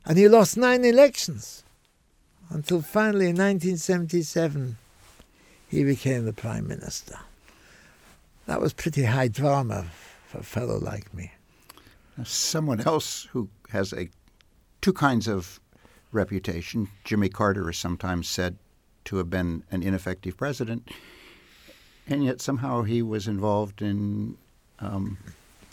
And 0.07 0.17
he 0.17 0.27
lost 0.27 0.57
nine 0.57 0.87
elections 0.87 1.65
until 2.51 2.83
finally 2.83 3.27
in 3.27 3.37
1977 3.37 4.77
he 5.69 5.85
became 5.85 6.25
the 6.25 6.33
prime 6.33 6.67
minister. 6.67 7.19
That 8.47 8.61
was 8.61 8.73
pretty 8.73 9.05
high 9.05 9.29
drama 9.29 9.87
for 10.27 10.39
a 10.39 10.43
fellow 10.43 10.79
like 10.79 11.13
me. 11.13 11.33
Someone 12.25 12.81
else 12.81 13.29
who 13.33 13.49
has 13.71 13.93
a 13.93 14.09
two 14.81 14.93
kinds 14.93 15.29
of 15.29 15.61
reputation. 16.13 16.89
Jimmy 17.05 17.29
Carter 17.29 17.69
is 17.71 17.77
sometimes 17.77 18.29
said 18.29 18.57
to 19.05 19.17
have 19.17 19.31
been 19.31 19.63
an 19.71 19.83
ineffective 19.83 20.37
president, 20.37 20.89
and 22.07 22.25
yet 22.25 22.41
somehow 22.41 22.83
he 22.83 23.03
was 23.03 23.29
involved 23.29 23.83
in 23.83 24.37
um, 24.81 25.19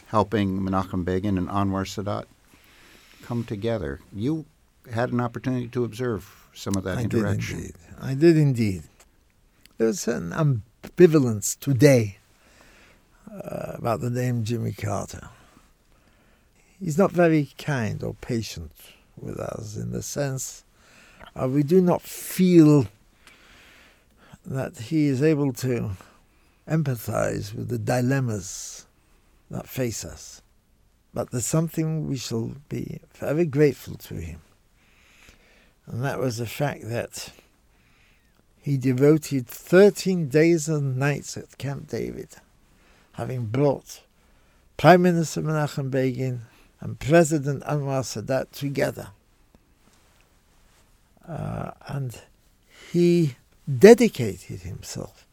helping 0.07 0.59
Menachem 0.59 1.05
Begin 1.05 1.37
and 1.37 1.47
Anwar 1.47 1.85
Sadat 1.85 2.25
come 3.21 3.43
together. 3.43 3.99
You 4.13 4.45
had 4.91 5.11
an 5.11 5.21
opportunity 5.21 5.67
to 5.69 5.83
observe 5.83 6.47
some 6.53 6.75
of 6.75 6.83
that 6.83 6.97
I 6.97 7.01
interaction. 7.01 7.61
Did. 7.61 7.75
I 8.01 8.13
did 8.13 8.37
indeed. 8.37 8.83
There's 9.77 10.07
an 10.07 10.31
ambivalence 10.31 11.59
today 11.59 12.17
uh, 13.31 13.73
about 13.75 14.01
the 14.01 14.09
name 14.09 14.43
Jimmy 14.43 14.71
Carter. 14.71 15.29
He's 16.79 16.97
not 16.97 17.11
very 17.11 17.49
kind 17.57 18.03
or 18.03 18.13
patient 18.15 18.71
with 19.17 19.39
us 19.39 19.75
in 19.75 19.91
the 19.91 20.01
sense 20.01 20.65
uh, 21.35 21.47
we 21.47 21.63
do 21.63 21.81
not 21.81 22.01
feel 22.01 22.87
that 24.45 24.77
he 24.77 25.07
is 25.07 25.21
able 25.21 25.51
to 25.51 25.91
empathize 26.69 27.53
with 27.53 27.69
the 27.69 27.77
dilemmas 27.77 28.85
that 29.51 29.67
face 29.67 30.05
us. 30.05 30.41
But 31.13 31.31
there's 31.31 31.45
something 31.45 32.07
we 32.07 32.17
shall 32.17 32.51
be 32.69 32.99
very 33.13 33.45
grateful 33.45 33.95
to 33.95 34.15
him. 34.15 34.41
And 35.87 36.03
that 36.03 36.19
was 36.19 36.37
the 36.37 36.47
fact 36.47 36.89
that 36.89 37.31
he 38.59 38.77
devoted 38.77 39.47
13 39.47 40.27
days 40.27 40.67
and 40.67 40.97
nights 40.97 41.37
at 41.37 41.57
Camp 41.57 41.87
David, 41.87 42.29
having 43.13 43.45
brought 43.45 44.01
Prime 44.77 45.03
Minister 45.03 45.41
Menachem 45.41 45.91
Begin 45.91 46.41
and 46.81 46.99
President 46.99 47.63
Anwar 47.63 48.01
Sadat 48.01 48.51
together. 48.51 49.09
Uh, 51.27 51.71
and 51.87 52.21
he 52.91 53.35
dedicated 53.77 54.61
himself 54.61 55.25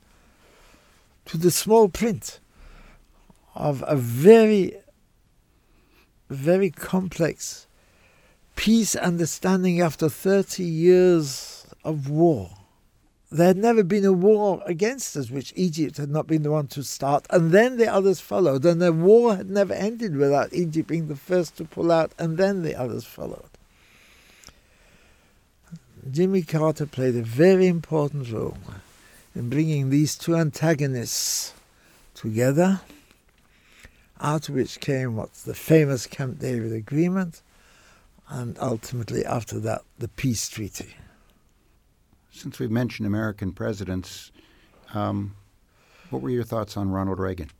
to 1.25 1.37
the 1.37 1.51
small 1.51 1.89
print 1.89 2.41
of 3.55 3.85
a 3.87 3.97
very, 3.97 4.77
very 6.29 6.71
complex 6.71 7.67
peace 8.63 8.95
understanding 8.95 9.81
after 9.81 10.09
30 10.09 10.63
years 10.63 11.67
of 11.83 12.09
war. 12.09 12.49
There 13.29 13.49
had 13.49 13.57
never 13.57 13.83
been 13.83 14.05
a 14.05 14.13
war 14.13 14.63
against 14.65 15.17
us, 15.17 15.33
which 15.33 15.53
Egypt 15.57 15.97
had 15.97 16.11
not 16.11 16.29
been 16.29 16.45
the 16.45 16.53
one 16.53 16.69
to 16.69 16.85
start, 16.85 17.27
and 17.29 17.51
then 17.51 17.77
the 17.77 17.93
others 17.93 18.21
followed. 18.21 18.65
And 18.65 18.81
the 18.81 18.93
war 18.93 19.35
had 19.35 19.51
never 19.51 19.75
ended 19.75 20.15
without 20.15 20.53
Egypt 20.53 20.89
being 20.89 21.09
the 21.09 21.17
first 21.17 21.57
to 21.57 21.65
pull 21.65 21.91
out, 21.91 22.13
and 22.21 22.39
then 22.39 22.63
the 22.63 22.77
others 22.77 23.05
followed. 23.05 23.51
Jimmy 26.09 26.43
Carter 26.43 26.87
played 26.87 27.17
a 27.17 27.23
very 27.23 27.67
important 27.67 28.31
role 28.31 28.59
in 29.35 29.51
bringing 29.51 29.91
these 29.91 30.17
two 30.17 30.37
antagonists 30.37 31.53
together, 32.15 32.81
out 34.21 34.49
of 34.49 34.55
which 34.55 34.79
came 34.79 35.17
what's 35.17 35.43
the 35.43 35.53
famous 35.53 36.07
Camp 36.07 36.39
David 36.39 36.73
Agreement, 36.73 37.43
and 38.29 38.57
ultimately, 38.61 39.25
after 39.25 39.59
that, 39.61 39.83
the 39.99 40.09
peace 40.09 40.49
treaty. 40.49 40.95
Since 42.31 42.59
we've 42.59 42.71
mentioned 42.71 43.07
American 43.07 43.53
presidents, 43.53 44.33
um, 44.95 45.37
what 46.11 46.23
were 46.23 46.31
your 46.31 46.45
thoughts 46.45 46.77
on 46.77 46.91
Ronald 46.91 47.19
Reagan? 47.19 47.51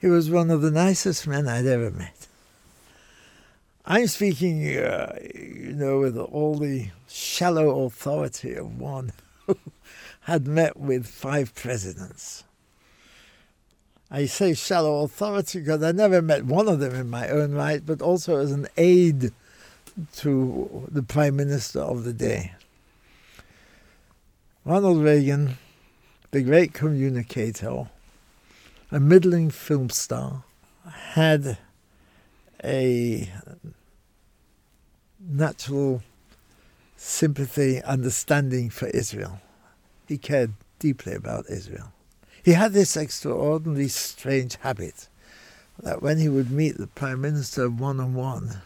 He 0.00 0.06
was 0.06 0.30
one 0.30 0.50
of 0.50 0.62
the 0.62 0.70
nicest 0.70 1.26
men 1.26 1.46
I'd 1.46 1.66
ever 1.66 1.90
met. 1.90 2.26
I'm 3.84 4.06
speaking, 4.06 4.76
uh, 4.76 5.18
you 5.34 5.72
know, 5.74 6.00
with 6.00 6.16
all 6.16 6.54
the 6.54 6.88
shallow 7.08 7.84
authority 7.84 8.54
of 8.54 8.80
one 8.80 9.12
who 9.46 9.58
had 10.22 10.46
met 10.46 10.76
with 10.76 11.06
five 11.06 11.54
presidents. 11.54 12.44
I 14.10 14.26
say 14.26 14.54
shallow 14.54 15.02
authority 15.04 15.60
because 15.60 15.82
I 15.82 15.92
never 15.92 16.20
met 16.20 16.44
one 16.44 16.66
of 16.66 16.80
them 16.80 16.94
in 16.94 17.08
my 17.08 17.28
own 17.28 17.52
right, 17.52 17.84
but 17.84 18.02
also 18.02 18.38
as 18.38 18.50
an 18.50 18.66
aide 18.76 19.32
to 20.16 20.88
the 20.90 21.02
prime 21.02 21.36
minister 21.36 21.80
of 21.80 22.04
the 22.04 22.12
day. 22.12 22.52
Ronald 24.64 25.02
Reagan, 25.02 25.58
the 26.32 26.42
great 26.42 26.72
communicator, 26.72 27.88
a 28.90 28.98
middling 29.00 29.50
film 29.50 29.90
star, 29.90 30.42
had 30.86 31.58
a 32.64 33.32
natural 35.20 36.02
sympathy, 36.96 37.82
understanding 37.82 38.70
for 38.70 38.88
Israel. 38.88 39.40
He 40.08 40.18
cared 40.18 40.52
deeply 40.78 41.14
about 41.14 41.46
Israel. 41.48 41.92
He 42.42 42.52
had 42.52 42.72
this 42.72 42.96
extraordinarily 42.96 43.88
strange 43.88 44.56
habit 44.56 45.08
that 45.82 46.02
when 46.02 46.18
he 46.18 46.28
would 46.28 46.50
meet 46.50 46.76
the 46.76 46.86
Prime 46.86 47.20
Minister 47.20 47.68
one 47.68 48.00
on 48.00 48.14
one, 48.14 48.62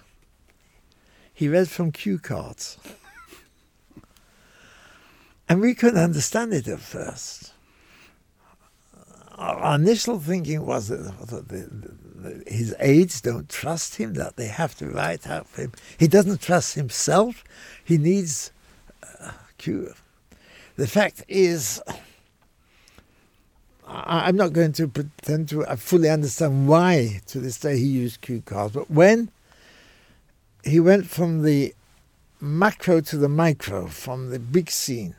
he 1.32 1.48
read 1.48 1.68
from 1.68 1.92
cue 1.92 2.18
cards. 2.18 2.78
and 5.48 5.60
we 5.60 5.74
couldn't 5.74 6.02
understand 6.02 6.52
it 6.52 6.68
at 6.68 6.80
first. 6.80 7.52
Our 9.36 9.74
initial 9.74 10.20
thinking 10.20 10.64
was 10.64 10.88
that 10.88 12.44
his 12.46 12.74
aides 12.78 13.20
don't 13.20 13.48
trust 13.48 13.96
him, 13.96 14.14
that 14.14 14.36
they 14.36 14.46
have 14.46 14.76
to 14.76 14.86
write 14.86 15.26
out 15.26 15.48
for 15.48 15.62
him. 15.62 15.72
He 15.98 16.06
doesn't 16.06 16.40
trust 16.40 16.76
himself. 16.76 17.42
He 17.84 17.98
needs 17.98 18.52
a 19.02 19.34
cure. 19.58 19.94
The 20.76 20.86
fact 20.86 21.24
is, 21.28 21.82
I'm 23.86 24.36
not 24.36 24.52
going 24.52 24.72
to 24.72 24.88
pretend 24.88 25.48
to 25.50 25.66
I 25.66 25.76
fully 25.76 26.08
understand 26.08 26.68
why 26.68 27.20
to 27.26 27.40
this 27.40 27.58
day 27.58 27.78
he 27.78 27.86
used 27.86 28.20
cue 28.20 28.42
cards, 28.44 28.74
but 28.74 28.90
when 28.90 29.30
he 30.64 30.80
went 30.80 31.06
from 31.06 31.42
the 31.42 31.74
macro 32.40 33.00
to 33.00 33.16
the 33.16 33.28
micro, 33.28 33.86
from 33.86 34.30
the 34.30 34.38
big 34.38 34.70
scene 34.70 35.14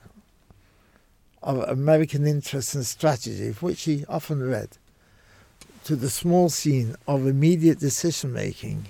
of 1.43 1.59
American 1.59 2.26
interest 2.26 2.74
and 2.74 2.86
strategy, 2.86 3.51
which 3.51 3.84
he 3.84 4.03
often 4.09 4.41
read, 4.41 4.70
to 5.84 5.95
the 5.95 6.09
small 6.09 6.49
scene 6.49 6.95
of 7.07 7.28
immediate 7.28 7.80
decision 7.80 8.34
making, 8.34 8.88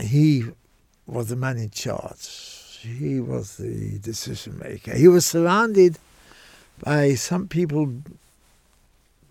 he 0.00 0.44
was 1.06 1.28
the 1.28 1.36
man 1.36 1.56
in 1.56 1.70
charge. 1.70 2.80
He 2.80 3.20
was 3.20 3.56
the 3.56 3.98
decision 3.98 4.58
maker. 4.58 4.96
He 4.96 5.08
was 5.08 5.24
surrounded 5.24 5.98
by 6.82 7.14
some 7.14 7.46
people 7.46 7.92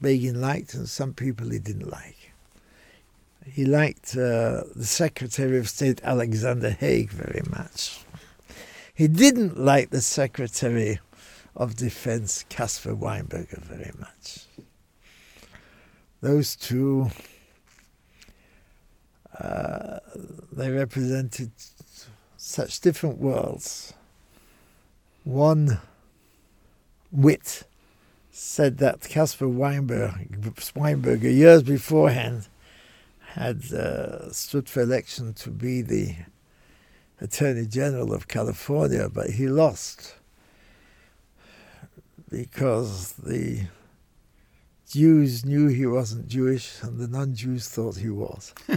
Begin 0.04 0.42
liked 0.42 0.74
and 0.74 0.90
some 0.90 1.14
people 1.14 1.50
he 1.50 1.60
didn't 1.60 1.90
like. 1.90 2.34
He 3.46 3.64
liked 3.64 4.18
uh, 4.18 4.64
the 4.76 4.84
Secretary 4.84 5.58
of 5.58 5.70
State 5.70 6.02
Alexander 6.04 6.72
Haig 6.72 7.10
very 7.10 7.42
much. 7.50 8.02
He 8.94 9.08
didn't 9.08 9.58
like 9.58 9.92
the 9.92 10.02
Secretary 10.02 11.00
of 11.56 11.78
Defense 11.78 12.44
Caspar 12.50 12.96
Weinberger 12.96 13.62
very 13.62 13.94
much. 13.98 14.46
Those 16.20 16.58
two, 16.58 17.10
uh, 19.40 20.00
they 20.52 20.70
represented 20.70 21.52
such 22.36 22.82
different 22.82 23.20
worlds. 23.20 23.94
One 25.24 25.80
wit 27.10 27.64
said 28.36 28.80
that 28.80 29.02
Caspar 29.02 29.46
Weinberger, 29.46 31.22
years 31.22 31.62
beforehand, 31.62 32.48
had 33.20 33.72
uh, 33.72 34.32
stood 34.32 34.68
for 34.68 34.82
election 34.82 35.36
to 35.36 35.52
be 35.52 35.84
the 35.84 36.16
Attorney 37.22 37.68
General 37.68 38.12
of 38.12 38.28
California, 38.28 39.08
but 39.08 39.30
he 39.30 39.48
lost 39.48 40.16
because 42.28 43.14
the 43.14 43.68
Jews 44.90 45.46
knew 45.46 45.68
he 45.68 45.86
wasn't 45.86 46.28
Jewish 46.28 46.82
and 46.82 46.98
the 47.00 47.08
non 47.08 47.36
Jews 47.36 47.70
thought 47.70 47.98
he 47.98 48.10
was. 48.10 48.56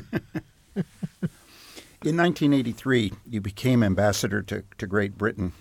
In 2.04 2.18
1983, 2.18 3.14
you 3.26 3.40
became 3.40 3.82
ambassador 3.82 4.42
to, 4.42 4.64
to 4.76 4.86
Great 4.86 5.16
Britain. 5.16 5.52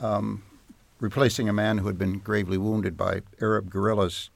Um, 0.00 0.42
replacing 1.02 1.48
a 1.48 1.52
man 1.52 1.78
who 1.78 1.88
had 1.88 1.98
been 1.98 2.20
gravely 2.20 2.56
wounded 2.56 2.96
by 2.96 3.20
Arab 3.40 3.68
guerrillas. 3.68 4.30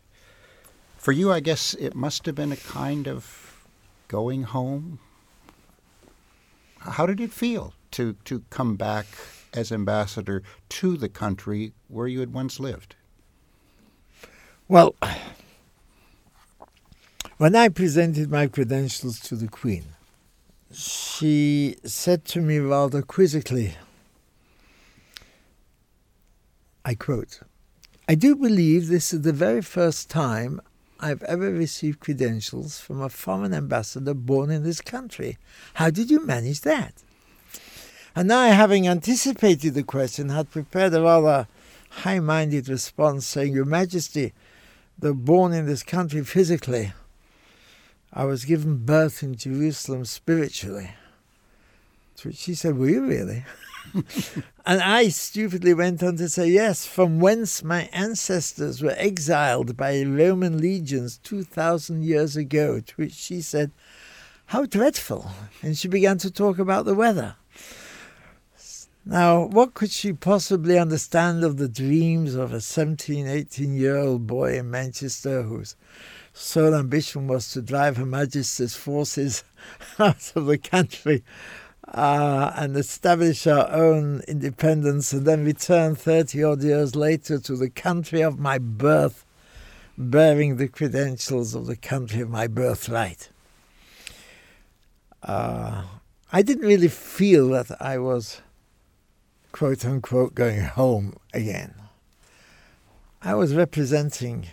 For 0.98 1.12
you, 1.12 1.32
I 1.32 1.38
guess 1.38 1.74
it 1.74 1.94
must 1.94 2.26
have 2.26 2.34
been 2.34 2.50
a 2.50 2.56
kind 2.56 3.06
of 3.06 3.64
going 4.08 4.42
home. 4.42 4.98
How 6.80 7.06
did 7.06 7.20
it 7.20 7.32
feel 7.32 7.72
to, 7.92 8.14
to 8.24 8.42
come 8.50 8.74
back 8.74 9.06
as 9.54 9.70
ambassador 9.70 10.42
to 10.70 10.96
the 10.96 11.08
country 11.08 11.72
where 11.86 12.08
you 12.08 12.18
had 12.18 12.32
once 12.32 12.58
lived? 12.58 12.96
Well, 14.66 14.96
when 17.36 17.54
I 17.54 17.68
presented 17.68 18.28
my 18.28 18.48
credentials 18.48 19.20
to 19.20 19.36
the 19.36 19.46
Queen, 19.46 19.84
she 20.72 21.76
said 21.84 22.24
to 22.24 22.40
me 22.40 22.58
rather 22.58 23.02
quizzically, 23.02 23.76
I 26.86 26.94
quote, 26.94 27.40
I 28.08 28.14
do 28.14 28.36
believe 28.36 28.86
this 28.86 29.12
is 29.12 29.22
the 29.22 29.32
very 29.32 29.60
first 29.60 30.08
time 30.08 30.60
I've 31.00 31.24
ever 31.24 31.50
received 31.50 31.98
credentials 31.98 32.78
from 32.78 33.02
a 33.02 33.08
foreign 33.08 33.52
ambassador 33.52 34.14
born 34.14 34.52
in 34.52 34.62
this 34.62 34.80
country. 34.80 35.36
How 35.74 35.90
did 35.90 36.12
you 36.12 36.24
manage 36.24 36.60
that? 36.60 37.02
And 38.14 38.32
I, 38.32 38.50
having 38.50 38.86
anticipated 38.86 39.74
the 39.74 39.82
question, 39.82 40.28
had 40.28 40.52
prepared 40.52 40.94
a 40.94 41.02
rather 41.02 41.48
high 41.90 42.20
minded 42.20 42.68
response 42.68 43.26
saying, 43.26 43.52
Your 43.52 43.64
Majesty, 43.64 44.32
though 44.96 45.12
born 45.12 45.52
in 45.52 45.66
this 45.66 45.82
country 45.82 46.22
physically, 46.22 46.92
I 48.12 48.26
was 48.26 48.44
given 48.44 48.86
birth 48.86 49.24
in 49.24 49.34
Jerusalem 49.34 50.04
spiritually. 50.04 50.92
To 52.18 52.28
which 52.28 52.36
she 52.36 52.54
said, 52.54 52.78
Were 52.78 52.88
you 52.88 53.04
really? 53.04 53.44
and 54.66 54.80
I 54.82 55.08
stupidly 55.08 55.74
went 55.74 56.02
on 56.02 56.16
to 56.16 56.28
say, 56.28 56.48
Yes, 56.48 56.86
from 56.86 57.20
whence 57.20 57.62
my 57.62 57.88
ancestors 57.92 58.82
were 58.82 58.94
exiled 58.96 59.76
by 59.76 60.02
Roman 60.02 60.58
legions 60.58 61.18
2,000 61.18 62.02
years 62.02 62.36
ago. 62.36 62.80
To 62.80 62.94
which 62.96 63.14
she 63.14 63.40
said, 63.40 63.70
How 64.46 64.66
dreadful. 64.66 65.30
And 65.62 65.76
she 65.76 65.88
began 65.88 66.18
to 66.18 66.30
talk 66.30 66.58
about 66.58 66.84
the 66.84 66.94
weather. 66.94 67.36
Now, 69.08 69.44
what 69.44 69.74
could 69.74 69.92
she 69.92 70.12
possibly 70.12 70.76
understand 70.76 71.44
of 71.44 71.58
the 71.58 71.68
dreams 71.68 72.34
of 72.34 72.52
a 72.52 72.60
17, 72.60 73.28
18 73.28 73.76
year 73.76 73.96
old 73.96 74.26
boy 74.26 74.58
in 74.58 74.68
Manchester 74.68 75.42
whose 75.42 75.76
sole 76.32 76.74
ambition 76.74 77.28
was 77.28 77.52
to 77.52 77.62
drive 77.62 77.96
Her 77.96 78.04
Majesty's 78.04 78.74
forces 78.74 79.44
out 80.00 80.32
of 80.34 80.46
the 80.46 80.58
country 80.58 81.22
uh, 81.88 82.52
and 82.56 82.76
establish 82.76 83.46
our 83.46 83.70
own 83.70 84.22
independence 84.26 85.12
and 85.12 85.26
then 85.26 85.44
return 85.44 85.94
30 85.94 86.42
odd 86.42 86.62
years 86.62 86.96
later 86.96 87.38
to 87.38 87.56
the 87.56 87.70
country 87.70 88.22
of 88.22 88.38
my 88.38 88.58
birth, 88.58 89.24
bearing 89.96 90.56
the 90.56 90.68
credentials 90.68 91.54
of 91.54 91.66
the 91.66 91.76
country 91.76 92.20
of 92.20 92.28
my 92.28 92.46
birthright? 92.46 93.30
Uh, 95.22 95.84
I 96.32 96.42
didn't 96.42 96.66
really 96.66 96.88
feel 96.88 97.48
that 97.50 97.70
I 97.80 97.98
was 97.98 98.40
quote 99.52 99.84
unquote 99.84 100.34
going 100.34 100.60
home 100.60 101.16
again. 101.32 101.74
I 103.22 103.34
was 103.34 103.54
representing 103.54 104.48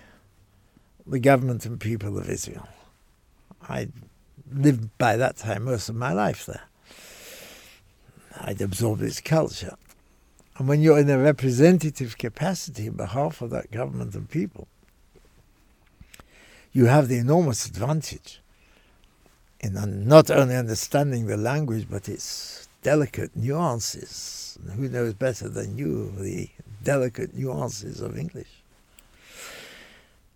the 1.06 1.20
government 1.20 1.66
and 1.66 1.80
people 1.80 2.18
of 2.18 2.30
Israel. 2.30 2.68
I 3.68 3.90
lived 4.52 4.98
by 4.98 5.18
that 5.18 5.38
time 5.38 5.66
most 5.66 5.90
of 5.90 5.96
my 5.96 6.14
life 6.14 6.46
there. 6.46 6.64
I'd 8.40 8.62
absorbed 8.62 9.02
its 9.02 9.22
culture. 9.22 9.76
And 10.58 10.68
when 10.68 10.82
you're 10.82 11.00
in 11.00 11.10
a 11.10 11.18
representative 11.18 12.18
capacity 12.18 12.88
on 12.88 12.96
behalf 12.96 13.42
of 13.42 13.50
that 13.52 13.72
government 13.72 14.14
and 14.16 14.30
people, 14.30 14.68
you 16.72 16.86
have 16.86 17.08
the 17.08 17.18
enormous 17.18 17.66
advantage 17.66 18.42
in 19.60 19.74
not 20.08 20.30
only 20.30 20.56
understanding 20.56 21.28
the 21.28 21.38
language 21.38 21.88
but 21.90 22.10
its 22.10 22.68
delicate 22.82 23.36
nuances 23.36 24.58
who 24.76 24.90
knows 24.90 25.14
better 25.14 25.48
than 25.48 25.78
you 25.78 26.12
the 26.18 26.50
delicate 26.84 27.34
nuances 27.34 28.02
of 28.02 28.18
English? 28.18 28.64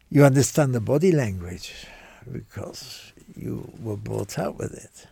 You 0.09 0.23
understand 0.23 0.73
the 0.73 0.79
body 0.79 1.11
language 1.11 1.73
because 2.31 3.11
you 3.35 3.71
were 3.81 3.97
brought 3.97 4.39
up 4.39 4.57
with 4.57 4.73
it. 4.73 5.07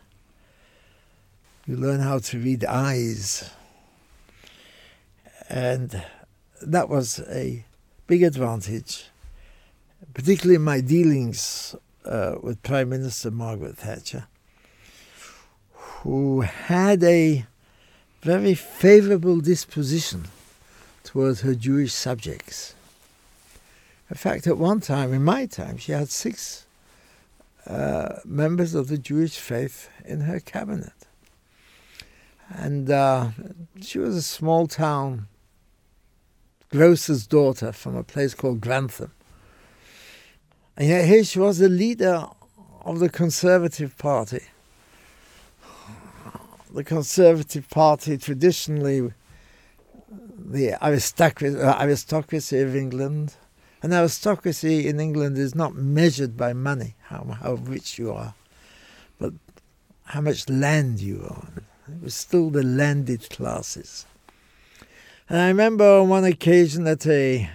You 1.67 1.77
learn 1.77 1.99
how 1.99 2.19
to 2.19 2.39
read 2.39 2.63
eyes. 2.63 3.49
And 5.49 6.03
that 6.61 6.89
was 6.89 7.19
a 7.27 7.65
big 8.05 8.21
advantage, 8.21 9.05
particularly 10.13 10.55
in 10.55 10.61
my 10.61 10.79
dealings 10.79 11.75
uh, 12.05 12.35
with 12.41 12.61
Prime 12.61 12.89
Minister 12.89 13.31
Margaret 13.31 13.77
Thatcher, 13.77 14.27
who 15.73 16.41
had 16.41 17.03
a 17.03 17.47
very 18.21 18.53
favorable 18.53 19.39
disposition 19.39 20.25
towards 21.03 21.41
her 21.41 21.55
Jewish 21.55 21.93
subjects. 21.93 22.75
In 24.11 24.17
fact, 24.17 24.45
at 24.45 24.59
one 24.59 24.81
time, 24.81 25.13
in 25.13 25.23
my 25.23 25.47
time, 25.47 25.77
she 25.77 25.93
had 25.93 26.09
six 26.09 26.67
uh, 27.65 28.19
members 28.23 28.75
of 28.75 28.87
the 28.87 28.99
Jewish 28.99 29.37
faith 29.37 29.89
in 30.05 30.21
her 30.21 30.39
cabinet. 30.39 30.93
And 32.49 32.89
uh, 32.89 33.29
she 33.81 33.99
was 33.99 34.15
a 34.15 34.21
small 34.21 34.67
town 34.67 35.27
grocer's 36.69 37.25
daughter 37.25 37.71
from 37.71 37.95
a 37.95 38.03
place 38.03 38.33
called 38.33 38.61
Grantham. 38.61 39.11
And 40.77 40.89
yet 40.89 41.05
here 41.05 41.23
she 41.23 41.39
was 41.39 41.57
the 41.57 41.69
leader 41.69 42.27
of 42.81 42.99
the 42.99 43.09
Conservative 43.09 43.97
Party 43.97 44.41
the 46.75 46.83
Conservative 46.83 47.69
Party 47.69 48.17
traditionally 48.17 49.13
the 50.37 50.75
aristocracy, 50.85 51.57
uh, 51.57 51.81
aristocracy 51.81 52.59
of 52.59 52.75
England. 52.75 53.33
And 53.81 53.93
aristocracy 53.93 54.87
in 54.87 54.99
England 54.99 55.37
is 55.37 55.55
not 55.55 55.75
measured 55.75 56.35
by 56.35 56.53
money, 56.53 56.95
how, 57.03 57.37
how 57.41 57.53
rich 57.53 57.97
you 57.97 58.11
are, 58.11 58.33
but 59.17 59.33
how 60.03 60.21
much 60.21 60.49
land 60.49 60.99
you 60.99 61.21
own. 61.21 61.64
It 61.87 62.01
was 62.01 62.15
still 62.15 62.49
the 62.49 62.63
landed 62.63 63.29
classes. 63.29 64.05
And 65.29 65.39
I 65.39 65.47
remember 65.47 65.85
on 65.85 66.09
one 66.09 66.23
occasion 66.23 66.87
at 66.87 67.05
a 67.05 67.49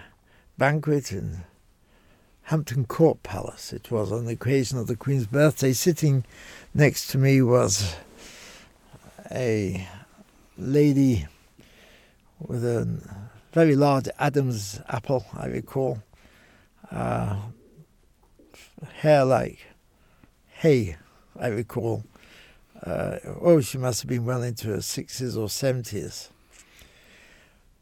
banquet 0.56 1.12
in 1.12 1.44
Hampton 2.44 2.84
Court 2.84 3.22
Palace, 3.22 3.72
it 3.72 3.90
was 3.90 4.12
on 4.12 4.26
the 4.26 4.32
occasion 4.32 4.78
of 4.78 4.86
the 4.86 4.96
Queen's 4.96 5.26
birthday, 5.26 5.72
sitting 5.72 6.24
next 6.74 7.08
to 7.08 7.18
me 7.18 7.42
was 7.42 7.96
a 9.30 9.86
lady 10.56 11.26
with 12.38 12.64
a 12.64 13.00
very 13.52 13.74
large 13.74 14.08
Adam's 14.18 14.80
apple, 14.88 15.26
I 15.36 15.46
recall, 15.46 16.02
uh, 16.90 17.36
hair 18.94 19.24
like 19.24 19.58
hay, 20.48 20.96
I 21.38 21.48
recall. 21.48 22.04
Uh, 22.84 23.18
oh, 23.40 23.60
she 23.60 23.78
must 23.78 24.02
have 24.02 24.08
been 24.08 24.24
well 24.24 24.42
into 24.42 24.68
her 24.68 24.78
60s 24.78 25.36
or 25.36 25.48
70s. 25.48 26.28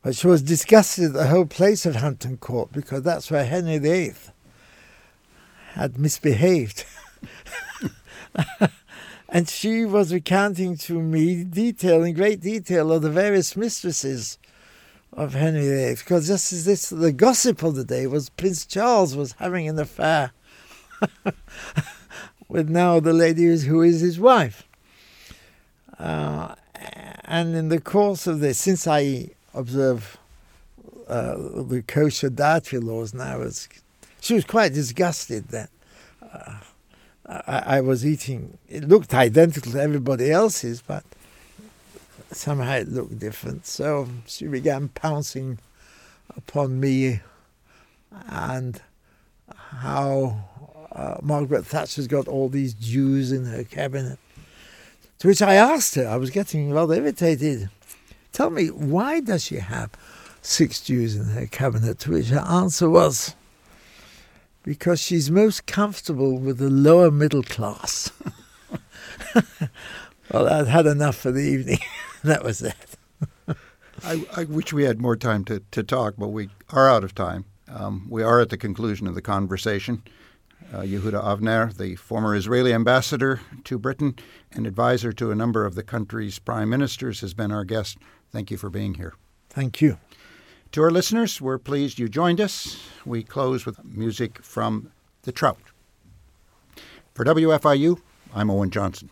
But 0.02 0.16
she 0.16 0.26
was 0.26 0.42
disgusted 0.42 1.06
at 1.06 1.12
the 1.12 1.26
whole 1.26 1.46
place 1.46 1.86
of 1.86 1.96
Hampton 1.96 2.36
Court 2.36 2.72
because 2.72 3.02
that's 3.02 3.30
where 3.30 3.44
Henry 3.44 3.78
VIII 3.78 4.14
had 5.72 5.98
misbehaved. 5.98 6.84
And 9.28 9.48
she 9.48 9.84
was 9.84 10.12
recounting 10.12 10.76
to 10.78 11.02
me 11.02 11.44
detail, 11.44 12.02
in 12.02 12.14
great 12.14 12.40
detail, 12.40 12.90
of 12.90 13.02
the 13.02 13.10
various 13.10 13.56
mistresses 13.56 14.38
of 15.12 15.34
Henry 15.34 15.68
VIII. 15.68 15.96
Because 15.96 16.28
just 16.28 16.50
as 16.52 16.64
this, 16.64 16.88
the 16.88 17.12
gossip 17.12 17.62
of 17.62 17.74
the 17.74 17.84
day 17.84 18.06
was 18.06 18.30
Prince 18.30 18.64
Charles 18.64 19.14
was 19.14 19.32
having 19.32 19.68
an 19.68 19.78
affair 19.78 20.32
with 22.48 22.70
now 22.70 23.00
the 23.00 23.12
lady 23.12 23.44
who 23.58 23.82
is 23.82 24.00
his 24.00 24.18
wife. 24.18 24.66
Uh, 25.98 26.54
and 27.24 27.54
in 27.54 27.68
the 27.68 27.80
course 27.80 28.26
of 28.26 28.40
this, 28.40 28.58
since 28.58 28.86
I 28.86 29.30
observe 29.54 30.16
uh, 31.08 31.36
the 31.36 31.82
kosher 31.86 32.30
dietary 32.30 32.80
laws 32.80 33.12
now, 33.12 33.44
she 34.20 34.34
was 34.34 34.44
quite 34.44 34.72
disgusted 34.72 35.48
that 35.48 35.70
uh, 36.22 36.58
I, 37.26 37.76
I 37.76 37.80
was 37.80 38.06
eating. 38.06 38.58
It 38.68 38.88
looked 38.88 39.12
identical 39.14 39.72
to 39.72 39.80
everybody 39.80 40.30
else's, 40.30 40.82
but 40.82 41.04
somehow 42.30 42.76
it 42.76 42.88
looked 42.88 43.18
different. 43.18 43.66
So 43.66 44.08
she 44.26 44.46
began 44.46 44.88
pouncing 44.88 45.58
upon 46.36 46.80
me 46.80 47.20
and 48.28 48.80
how 49.56 50.44
uh, 50.92 51.16
Margaret 51.22 51.66
Thatcher's 51.66 52.06
got 52.06 52.28
all 52.28 52.48
these 52.48 52.74
Jews 52.74 53.32
in 53.32 53.44
her 53.46 53.64
cabinet. 53.64 54.18
To 55.20 55.28
which 55.28 55.42
I 55.42 55.54
asked 55.54 55.94
her, 55.96 56.06
I 56.06 56.16
was 56.16 56.30
getting 56.30 56.72
rather 56.72 56.94
irritated, 56.94 57.70
tell 58.32 58.50
me, 58.50 58.68
why 58.68 59.20
does 59.20 59.44
she 59.44 59.56
have 59.56 59.90
six 60.42 60.80
Jews 60.80 61.16
in 61.16 61.24
her 61.30 61.46
cabinet? 61.46 61.98
To 62.00 62.12
which 62.12 62.28
her 62.28 62.40
answer 62.40 62.88
was, 62.88 63.34
because 64.62 65.00
she's 65.00 65.30
most 65.30 65.66
comfortable 65.66 66.38
with 66.38 66.58
the 66.58 66.70
lower 66.70 67.10
middle 67.10 67.42
class. 67.42 68.12
Well, 70.32 70.46
I'd 70.46 70.66
had 70.66 70.86
enough 70.86 71.16
for 71.16 71.30
the 71.30 71.40
evening. 71.40 71.78
that 72.24 72.44
was 72.44 72.62
it. 72.62 72.96
I, 74.04 74.24
I, 74.36 74.44
wish 74.44 74.72
we 74.72 74.84
had 74.84 75.00
more 75.00 75.16
time 75.16 75.44
to, 75.46 75.62
to 75.72 75.82
talk, 75.82 76.14
but 76.18 76.28
we 76.28 76.50
are 76.70 76.88
out 76.88 77.02
of 77.02 77.14
time. 77.14 77.46
Um, 77.68 78.06
we 78.08 78.22
are 78.22 78.40
at 78.40 78.50
the 78.50 78.56
conclusion 78.56 79.06
of 79.06 79.14
the 79.14 79.22
conversation. 79.22 80.02
Uh, 80.72 80.80
Yehuda 80.80 81.22
Avner, 81.22 81.74
the 81.74 81.96
former 81.96 82.34
Israeli 82.34 82.74
ambassador 82.74 83.40
to 83.64 83.78
Britain 83.78 84.16
and 84.52 84.66
advisor 84.66 85.12
to 85.14 85.30
a 85.30 85.34
number 85.34 85.64
of 85.64 85.74
the 85.74 85.82
country's 85.82 86.38
prime 86.38 86.68
ministers, 86.68 87.20
has 87.20 87.32
been 87.32 87.50
our 87.50 87.64
guest. 87.64 87.96
Thank 88.30 88.50
you 88.50 88.58
for 88.58 88.68
being 88.68 88.94
here. 88.94 89.14
Thank 89.48 89.80
you. 89.80 89.98
To 90.72 90.82
our 90.82 90.90
listeners, 90.90 91.40
we're 91.40 91.58
pleased 91.58 91.98
you 91.98 92.08
joined 92.10 92.40
us. 92.40 92.78
We 93.06 93.22
close 93.22 93.64
with 93.64 93.82
music 93.82 94.42
from 94.42 94.92
The 95.22 95.32
Trout. 95.32 95.58
For 97.14 97.24
WFIU, 97.24 98.00
I'm 98.34 98.50
Owen 98.50 98.70
Johnson. 98.70 99.08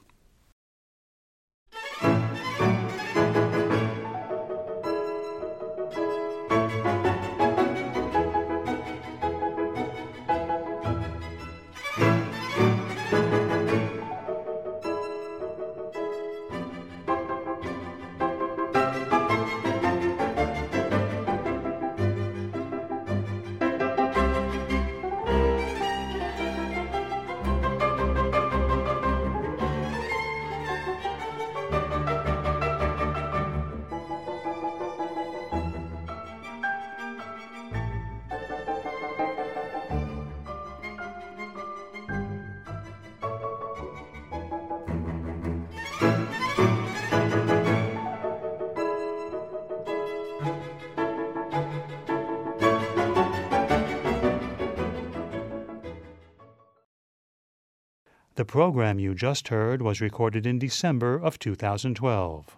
The 58.46 58.52
program 58.52 59.00
you 59.00 59.12
just 59.12 59.48
heard 59.48 59.82
was 59.82 60.00
recorded 60.00 60.46
in 60.46 60.60
December 60.60 61.16
of 61.16 61.36
2012. 61.36 62.56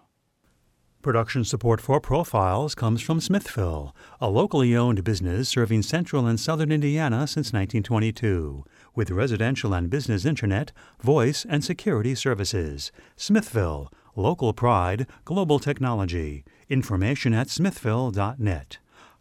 Production 1.01 1.43
support 1.43 1.81
for 1.81 1.99
Profiles 1.99 2.75
comes 2.75 3.01
from 3.01 3.19
Smithville, 3.19 3.95
a 4.21 4.29
locally 4.29 4.75
owned 4.75 5.03
business 5.03 5.49
serving 5.49 5.81
central 5.81 6.27
and 6.27 6.39
southern 6.39 6.71
Indiana 6.71 7.25
since 7.25 7.51
1922, 7.51 8.63
with 8.93 9.09
residential 9.09 9.73
and 9.73 9.89
business 9.89 10.25
internet, 10.25 10.71
voice, 11.01 11.43
and 11.49 11.65
security 11.65 12.13
services. 12.13 12.91
Smithville, 13.15 13.91
local 14.15 14.53
pride, 14.53 15.07
global 15.25 15.57
technology. 15.57 16.45
Information 16.69 17.33
at 17.33 17.49
smithville.net. 17.49 18.77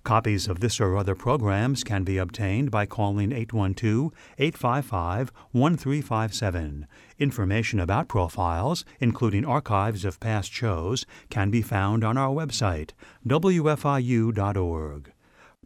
Copies 0.09 0.49
of 0.49 0.61
this 0.61 0.81
or 0.81 0.97
other 0.97 1.15
programs 1.15 1.85
can 1.85 2.03
be 2.03 2.17
obtained 2.17 2.71
by 2.71 2.87
calling 2.87 3.31
812 3.31 4.11
855 4.39 5.31
1357. 5.53 6.87
Information 7.19 7.79
about 7.79 8.09
profiles, 8.09 8.87
including 9.01 9.45
archives 9.45 10.07
of 10.07 10.19
past 10.19 10.51
shows, 10.51 11.05
can 11.29 11.51
be 11.51 11.61
found 11.61 12.05
on 12.05 12.17
our 12.17 12.35
website, 12.35 12.93
wfiu.org. 13.27 15.13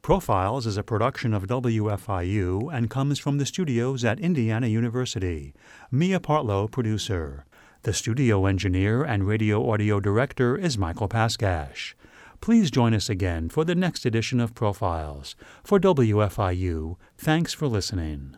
Profiles 0.03 0.67
is 0.67 0.77
a 0.77 0.83
production 0.83 1.33
of 1.35 1.47
WFIU 1.47 2.69
and 2.75 2.91
comes 2.91 3.21
from 3.21 3.39
the 3.39 3.47
studios 3.47 4.05
at 4.05 4.19
Indiana 4.19 4.67
University. 4.67 5.55
Mia 5.93 6.19
Partlow, 6.19 6.69
producer. 6.69 7.45
The 7.83 7.93
studio 7.93 8.47
engineer 8.47 9.05
and 9.05 9.25
radio 9.25 9.71
audio 9.71 10.01
director 10.01 10.57
is 10.57 10.77
Michael 10.77 11.09
Paskash. 11.09 11.95
Please 12.43 12.73
join 12.73 12.93
us 12.93 13.09
again 13.09 13.49
for 13.49 13.65
the 13.65 13.77
next 13.77 14.05
edition 14.05 14.41
of 14.41 14.53
Profiles. 14.53 15.37
For 15.63 15.79
WFIU, 15.79 16.97
thanks 17.17 17.55
for 17.55 17.69
listening. 17.69 18.37